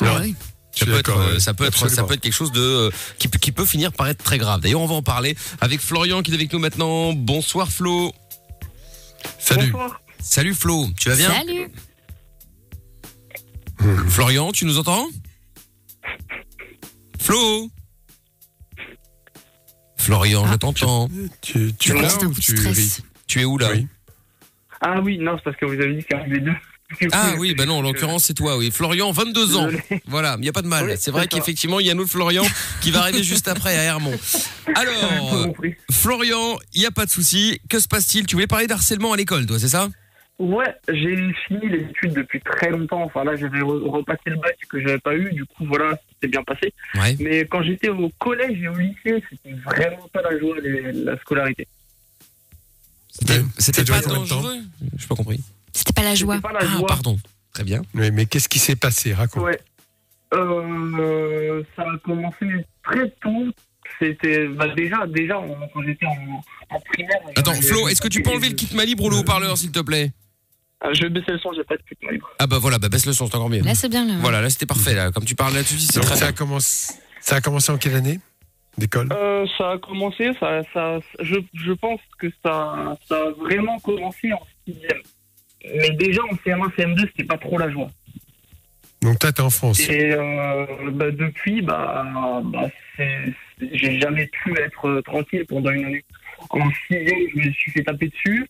[0.00, 0.34] Ah oui.
[0.72, 1.40] Ça suis peut, être, d'accord, euh, ouais.
[1.40, 3.92] ça peut être, ça peut être quelque chose de euh, qui, peut- qui peut finir
[3.92, 4.60] par être très grave.
[4.60, 7.12] D'ailleurs, on va en parler avec Florian qui est avec nous maintenant.
[7.14, 8.12] Bonsoir Flo.
[9.40, 9.72] Salut.
[10.22, 10.86] Salut Flo.
[10.96, 11.68] Tu vas bien Salut.
[14.08, 15.08] Florian, tu nous entends
[17.20, 17.70] Flo.
[19.96, 21.08] Florian, je t'entends.
[21.42, 22.88] Tu, ou de
[23.26, 23.86] tu es où là Oui.
[24.80, 26.54] Ah oui, non, c'est parce que vous avez dit qu'il y avait deux.
[27.12, 28.70] Ah oui, bah non, en l'occurrence c'est toi, oui.
[28.70, 29.68] Florian, 22 ans.
[30.06, 30.96] Voilà, il n'y a pas de mal.
[30.98, 32.44] C'est vrai qu'effectivement, il y a un autre Florian
[32.80, 34.18] qui va arriver juste après à Hermont.
[34.74, 35.46] Alors, euh.
[35.90, 37.60] Florian, il n'y a pas de souci.
[37.68, 38.26] Que se passe-t-il?
[38.26, 39.88] Tu voulais parler d'harcèlement à l'école, toi, c'est ça?
[40.38, 41.16] Ouais, j'ai
[41.48, 43.02] fini les études depuis très longtemps.
[43.02, 45.30] Enfin là, j'avais re- repassé le bac que j'avais pas eu.
[45.32, 46.72] Du coup, voilà, c'était bien passé.
[46.94, 47.16] Ouais.
[47.18, 51.18] Mais quand j'étais au collège et au lycée, c'était vraiment pas la joie, les- la
[51.18, 51.66] scolarité.
[53.58, 54.58] C'était pas dangereux?
[54.96, 55.40] J'ai pas compris.
[55.72, 56.36] C'était pas la joie.
[56.36, 56.86] C'était pas la Ah, joie.
[56.86, 57.16] pardon.
[57.54, 57.82] Très bien.
[57.94, 59.12] Oui, mais qu'est-ce qui s'est passé?
[59.14, 59.42] Raconte.
[59.44, 59.58] Ouais.
[60.34, 62.46] Euh, ça a commencé
[62.84, 63.46] très tôt.
[63.98, 65.40] C'était bah, déjà, déjà
[65.72, 66.42] quand j'étais en,
[66.76, 67.16] en primaire.
[67.36, 69.56] Attends, j'avais- Flo, est-ce que tu peux enlever le kit ma libre ou le haut-parleur,
[69.56, 70.12] s'il te plaît?
[70.80, 72.28] Ah, Je vais baisser le son, j'ai pas de pute libre.
[72.38, 73.62] Ah bah voilà, bah baisse le son, c'est encore mieux.
[73.62, 74.06] Là, c'est bien.
[74.06, 74.14] Là.
[74.20, 74.94] Voilà, là c'était parfait.
[74.94, 75.10] Là.
[75.10, 76.28] Comme tu parles là-dessus, c'est très ça bien.
[76.28, 78.20] a, commencé, ça a commencé en quelle année
[78.76, 79.08] d'école?
[79.12, 84.32] Euh, ça a commencé, ça, ça, je, je pense que ça, ça a vraiment commencé
[84.32, 85.00] en sixième.
[85.64, 87.88] Mais déjà en CM1, CM2, c'était pas trop la joie.
[89.02, 89.80] Donc toi, t'es en France.
[89.88, 92.68] Et euh, bah, depuis, bah, bah,
[93.60, 96.04] j'ai jamais pu être euh, tranquille pendant une année.
[96.50, 98.48] En sixième, je me suis fait taper dessus.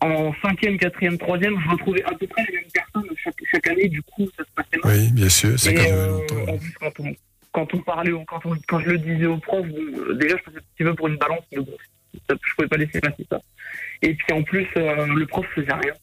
[0.00, 3.88] En cinquième, quatrième, troisième, je retrouvais à peu près les mêmes personnes chaque, chaque année.
[3.88, 4.96] Du coup, ça se passait mal.
[4.96, 7.14] Oui, bien sûr, c'est quand euh, en plus, quand on,
[7.52, 10.74] quand on parlait, quand, on, quand je le disais aux profs, déjà, je passais un
[10.76, 11.76] petit peu pour une balance, mais bon,
[12.14, 13.40] je pouvais pas laisser passer ça.
[14.02, 15.94] Et puis, en plus, euh, le prof faisait rien.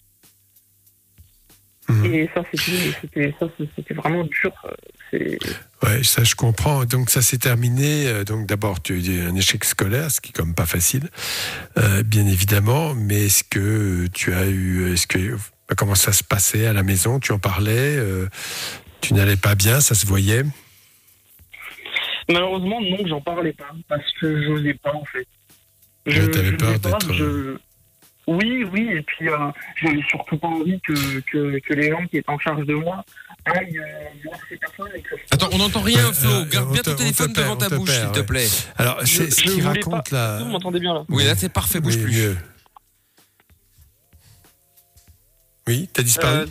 [2.16, 4.52] Et ça, c'était, vraiment dur.
[5.14, 5.38] euh,
[5.84, 6.86] Ouais, ça je comprends.
[6.86, 8.08] Donc ça s'est terminé.
[8.08, 10.66] euh, Donc d'abord tu as eu un échec scolaire, ce qui est quand même pas
[10.66, 11.10] facile,
[11.78, 12.96] euh, bien évidemment.
[12.96, 15.36] Mais est-ce que tu as eu, est-ce que
[15.78, 17.20] comment ça se passait à la maison?
[17.20, 18.28] Tu en parlais euh,
[19.02, 20.44] Tu n'allais pas bien, ça se voyait?
[22.30, 25.28] Malheureusement, non, j'en parlais pas, parce que j'osais pas, en fait.
[26.08, 27.58] Ouais, j'osais peur d'être, je-
[28.28, 29.38] Oui, oui, et puis euh,
[29.82, 33.06] j'avais surtout pas envie que, que, que les gens qui étaient en charge de moi
[33.46, 33.84] aillent euh,
[34.24, 34.90] voir ces personnes.
[34.96, 35.16] Et que...
[35.32, 36.30] Attends, on n'entend rien, Flo.
[36.32, 38.48] euh, Garde on bien ton on téléphone perd, devant ta bouche, s'il te plaît.
[38.78, 40.40] Alors c'est ce qu'il raconte pas- là.
[40.40, 41.04] Vous m'entendez bien, là?
[41.10, 42.14] Oui, là c'est parfait, bouge Oui, plus.
[42.14, 42.38] mieux.
[45.68, 46.40] Oui, t'as disparu?
[46.40, 46.46] Euh,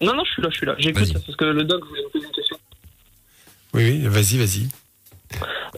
[0.00, 0.74] Non, non, je suis là, je suis là.
[0.78, 2.56] J'écoute parce que le doc voulait me poser une question.
[3.74, 4.68] Oui, oui, vas-y, vas-y.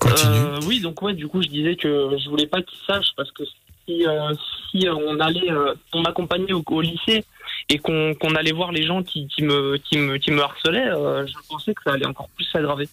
[0.01, 0.37] Continue.
[0.37, 3.31] Euh, oui, donc ouais, du coup, je disais que je voulais pas qu'ils sachent parce
[3.33, 3.43] que
[3.89, 4.35] si, euh,
[4.75, 7.25] euh, on allait, euh, on m'accompagnait au, lycée
[7.71, 12.07] et qu'on allait voir les gens qui, me, harcelaient, euh, je pensais que ça allait
[12.07, 12.89] encore plus s'aggraver.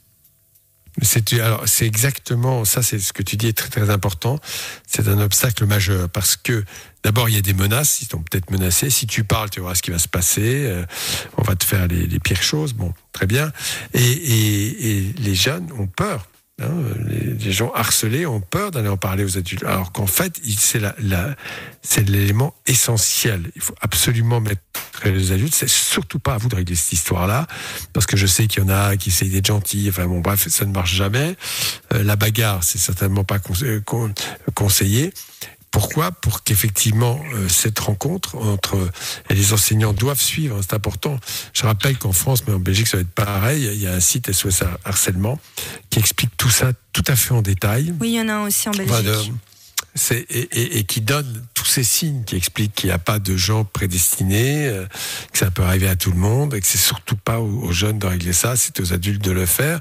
[1.02, 4.40] C'est exactement ça, c'est ce que tu dis est très important.
[4.88, 6.64] C'est un obstacle majeur parce que
[7.04, 8.90] d'abord il y a des menaces, ils t'ont peut-être menacé.
[8.90, 10.74] Si tu parles, tu verras ce qui va se passer.
[11.38, 12.72] on va te faire les, pires choses.
[12.72, 13.52] Bon, très bien.
[13.94, 16.28] Et les jeunes ont peur.
[16.62, 16.70] Hein,
[17.08, 19.64] les, gens harcelés ont peur d'aller en parler aux adultes.
[19.64, 20.42] Alors qu'en fait,
[21.82, 23.52] c'est l'élément essentiel.
[23.56, 24.62] Il faut absolument mettre
[25.04, 25.56] les adultes.
[25.56, 27.48] C'est surtout pas à vous de régler cette histoire-là
[27.94, 29.88] parce que je sais qu'il y en a qui essayent d'être gentils.
[29.90, 31.36] Enfin bon, bref, ça ne marche jamais.
[31.94, 34.14] Euh, la bagarre, c'est certainement pas euh, con-
[34.54, 35.14] conseillé.
[35.76, 38.78] Pourquoi Pour qu'effectivement euh, cette rencontre entre
[39.30, 41.20] les enseignants doivent suivre, c'est important.
[41.54, 43.70] Je rappelle qu'en France, mais en Belgique, ça va être pareil.
[43.74, 45.38] Il y a un site SOS Harcèlement
[45.90, 47.94] qui explique tout ça tout à fait en détail.
[48.00, 48.90] Oui, il y en a un aussi en Belgique.
[48.94, 49.32] Enfin, de- c'est-
[50.12, 53.36] et, et- et qui donne tous ces signes, qui expliquent qu'il n'y a pas de
[53.38, 54.86] gens prédestinés, euh,
[55.32, 57.72] que ça peut arriver à tout le monde, et que c'est surtout pas aux, aux
[57.72, 59.80] jeunes de régler ça, c'est aux adultes de le faire.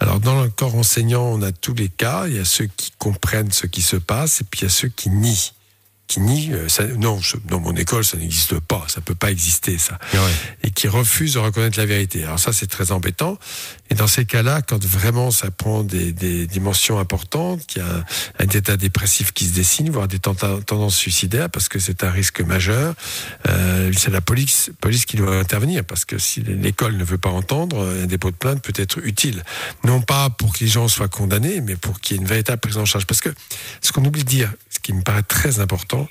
[0.00, 2.26] Alors dans le corps enseignant, on a tous les cas.
[2.28, 4.70] Il y a ceux qui comprennent ce qui se passe, et puis il y a
[4.70, 5.52] ceux qui nient.
[6.08, 9.30] Qui nient, euh, ça, non, je- dans mon école, ça n'existe pas, ça peut pas
[9.30, 9.98] exister, ça
[10.64, 12.24] et qui refusent de reconnaître la vérité.
[12.24, 13.38] Alors ça, c'est très embêtant.
[13.90, 17.88] Et dans ces cas-là, quand vraiment ça prend des, des dimensions importantes, qu'il y a
[17.88, 18.04] un,
[18.38, 22.40] un état dépressif qui se dessine, voire des tendances suicidaires, parce que c'est un risque
[22.40, 22.94] majeur,
[23.48, 27.30] euh, c'est la police, police qui doit intervenir, parce que si l'école ne veut pas
[27.30, 29.42] entendre, un dépôt de plainte peut être utile.
[29.84, 32.60] Non pas pour que les gens soient condamnés, mais pour qu'il y ait une véritable
[32.60, 33.06] prise en charge.
[33.06, 33.30] Parce que
[33.82, 34.52] ce qu'on oublie de dire,
[34.88, 36.08] qui me paraît très important,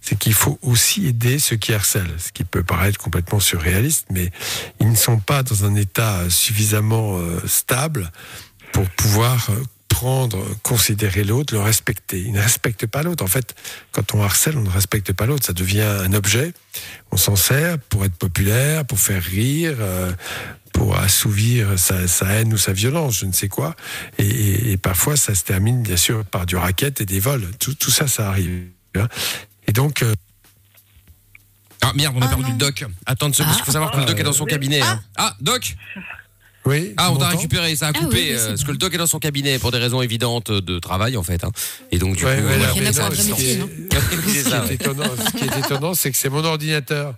[0.00, 4.30] c'est qu'il faut aussi aider ceux qui harcèlent, ce qui peut paraître complètement surréaliste, mais
[4.78, 8.12] ils ne sont pas dans un état suffisamment euh, stable
[8.72, 9.60] pour pouvoir euh,
[10.06, 12.18] comprendre, considérer l'autre, le respecter.
[12.20, 13.22] Il ne respecte pas l'autre.
[13.22, 13.54] En fait,
[13.92, 15.46] quand on harcèle, on ne respecte pas l'autre.
[15.46, 16.54] Ça devient un objet.
[17.12, 20.12] On s'en sert pour être populaire, pour faire rire, euh,
[20.72, 23.76] pour assouvir sa, sa haine ou sa violence, je ne sais quoi.
[24.18, 27.46] Et, et- et parfois, ça se termine bien sûr par du racket et des vols.
[27.60, 28.64] Tout, tout ça, ça arrive.
[28.96, 29.06] hein.
[29.68, 30.14] Et donc, euh,
[31.84, 32.50] Ah merde, on a Ah, perdu non.
[32.52, 32.84] le doc.
[33.06, 34.80] Attends une seconde, il faut savoir que le doc est dans son cabinet.
[34.80, 35.00] hein.
[35.16, 35.76] Ah, doc
[36.64, 36.94] oui.
[36.96, 38.94] Ah, on t'a récupéré, ça a Ah coupé, oui, oui, euh, parce que le doc
[38.94, 41.42] est dans son cabinet pour des raisons évidentes de travail, en fait.
[41.44, 41.50] hein.
[41.90, 43.60] Et donc, du Ouais, coup, ouais, là, Il y en a non, ce qui est-
[43.92, 47.14] Ce qui étonnant, ce qui est étonnant, c'est que c'est mon ordinateur.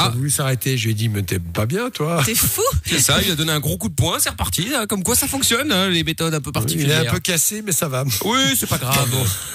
[0.00, 0.02] Ah.
[0.04, 0.06] Ah.
[0.06, 0.78] a voulu s'arrêter.
[0.78, 2.22] Je lui ai dit, mais t'es pas bien, toi.
[2.24, 2.62] C'est fou.
[2.86, 4.68] C'est ça, il a donné un gros coup de poing, c'est reparti.
[4.88, 7.00] Comme quoi ça fonctionne, hein, les méthodes un peu Il est particulières.
[7.00, 8.04] un peu cassé, mais ça va.
[8.24, 9.08] Oui, c'est pas grave.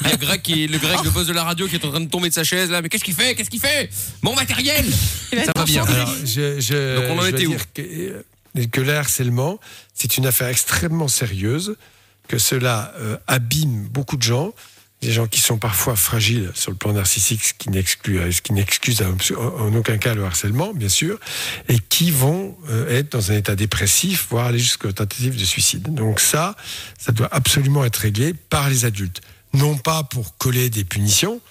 [0.03, 1.91] Il y a Greg qui, le Greg, le boss de la radio, qui est en
[1.91, 2.81] train de tomber de sa chaise là.
[2.81, 3.35] Mais qu'est-ce qu'il fait?
[3.35, 3.89] Qu'est-ce qu'il fait?
[4.21, 4.83] Mon matériel
[5.31, 5.85] Ça va bien.
[5.85, 7.55] Alors, je, je, Donc, on en était où?
[7.73, 8.21] que, euh,
[8.71, 9.59] que le harcèlement,
[9.93, 11.75] c'est une affaire extrêmement sérieuse,
[12.27, 14.53] que cela euh, abîme beaucoup de gens,
[15.01, 19.17] des gens qui sont parfois fragiles sur le plan narcissique, ce qui euh, n'excuse en,
[19.37, 21.19] en aucun cas le harcèlement, bien sûr,
[21.67, 25.93] et qui vont euh, être dans un état dépressif, voire aller jusqu'aux tentatives de suicide.
[25.93, 26.55] Donc ça,
[26.97, 29.21] ça doit absolument être réglé par les adultes.
[29.53, 31.41] Non pas pour coller des punitions,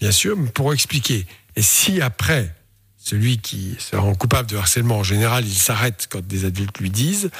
[0.00, 1.26] bien sûr, mais pour expliquer.
[1.54, 2.54] Et si après,
[3.04, 6.90] celui qui se rend coupable de harcèlement, en général, il s'arrête quand des adultes lui
[6.90, 7.30] disent.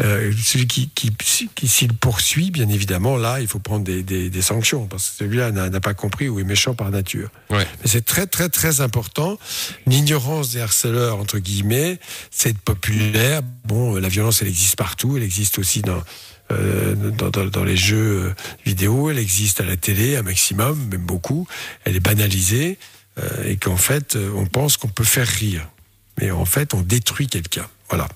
[0.00, 1.10] Euh, celui qui, qui,
[1.54, 5.16] qui s'il poursuit, bien évidemment, là, il faut prendre des, des, des sanctions, parce que
[5.16, 7.28] celui-là n'a pas compris ou est méchant par nature.
[7.50, 7.66] Ouais.
[7.82, 9.36] Mais c'est très, très, très important.
[9.86, 11.98] L'ignorance des harceleurs, entre guillemets,
[12.30, 13.42] c'est populaire.
[13.64, 15.16] Bon, euh, la violence, elle existe partout.
[15.16, 16.02] Elle existe aussi dans,
[16.52, 18.32] euh, dans, dans, dans les jeux
[18.64, 19.10] vidéo.
[19.10, 21.48] Elle existe à la télé, un maximum, même beaucoup.
[21.84, 22.78] Elle est banalisée.
[23.20, 25.68] Euh, et qu'en fait, euh, on pense qu'on peut faire rire.
[26.20, 27.66] Mais en fait, on détruit quelqu'un.
[27.88, 28.08] Voilà.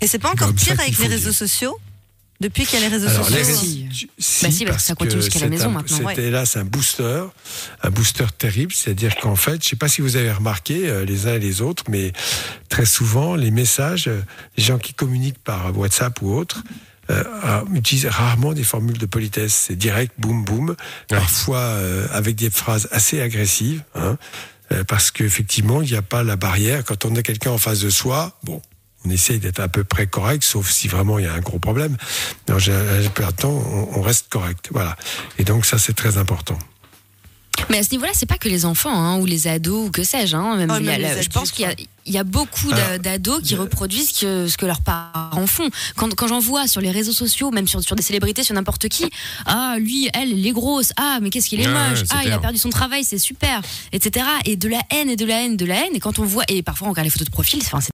[0.00, 1.38] Et c'est pas encore Comme pire avec les le réseaux dire.
[1.38, 1.78] sociaux
[2.40, 3.88] Depuis qu'il y a les réseaux Alors, sociaux les réseaux- Si.
[4.18, 6.20] si, Bah si, parce ça continue jusqu'à la c'est maison un- maintenant, C'est ouais.
[6.20, 7.22] hélas un booster,
[7.82, 8.72] un booster terrible.
[8.72, 11.38] C'est-à-dire qu'en fait, je ne sais pas si vous avez remarqué euh, les uns et
[11.38, 12.12] les autres, mais
[12.68, 14.20] très souvent, les messages, euh,
[14.58, 16.62] les gens qui communiquent par WhatsApp ou autre,
[17.10, 17.24] euh,
[17.74, 19.54] utilisent rarement des formules de politesse.
[19.68, 20.76] C'est direct, boum, boum.
[21.08, 23.82] Parfois euh, avec des phrases assez agressives.
[23.94, 24.16] Hein,
[24.72, 26.84] euh, parce qu'effectivement, il n'y a pas la barrière.
[26.84, 28.62] Quand on a quelqu'un en face de soi, bon,
[29.04, 31.58] on essaye d'être à peu près correct, sauf si vraiment il y a un gros
[31.58, 31.96] problème.
[32.50, 34.70] En général, la plupart du temps, on, on reste correct.
[34.72, 34.96] Voilà.
[35.38, 36.58] Et donc, ça, c'est très important.
[37.70, 40.04] Mais à ce niveau-là, c'est pas que les enfants hein, ou les ados ou que
[40.04, 40.36] sais-je.
[40.36, 41.74] Hein, même Oh, a la- je pense qu'il y a,
[42.06, 42.70] il y a beaucoup
[43.02, 45.68] d'ados qui reproduisent que, ce que leurs parents font.
[45.96, 48.88] Quand, quand j'en vois sur les réseaux sociaux, même sur, sur des célébrités, sur n'importe
[48.88, 49.06] qui,
[49.46, 52.20] ah lui, elle, elle est grosse, ah mais qu'est-ce qu'il est Ouais, moche, ouais, ah
[52.24, 54.26] il a perdu son travail, c'est super, etc.
[54.44, 55.94] Et de la haine et de la haine, de la haine.
[55.94, 57.92] Et quand on voit, et parfois on regarde les photos de profil, enfin, c'est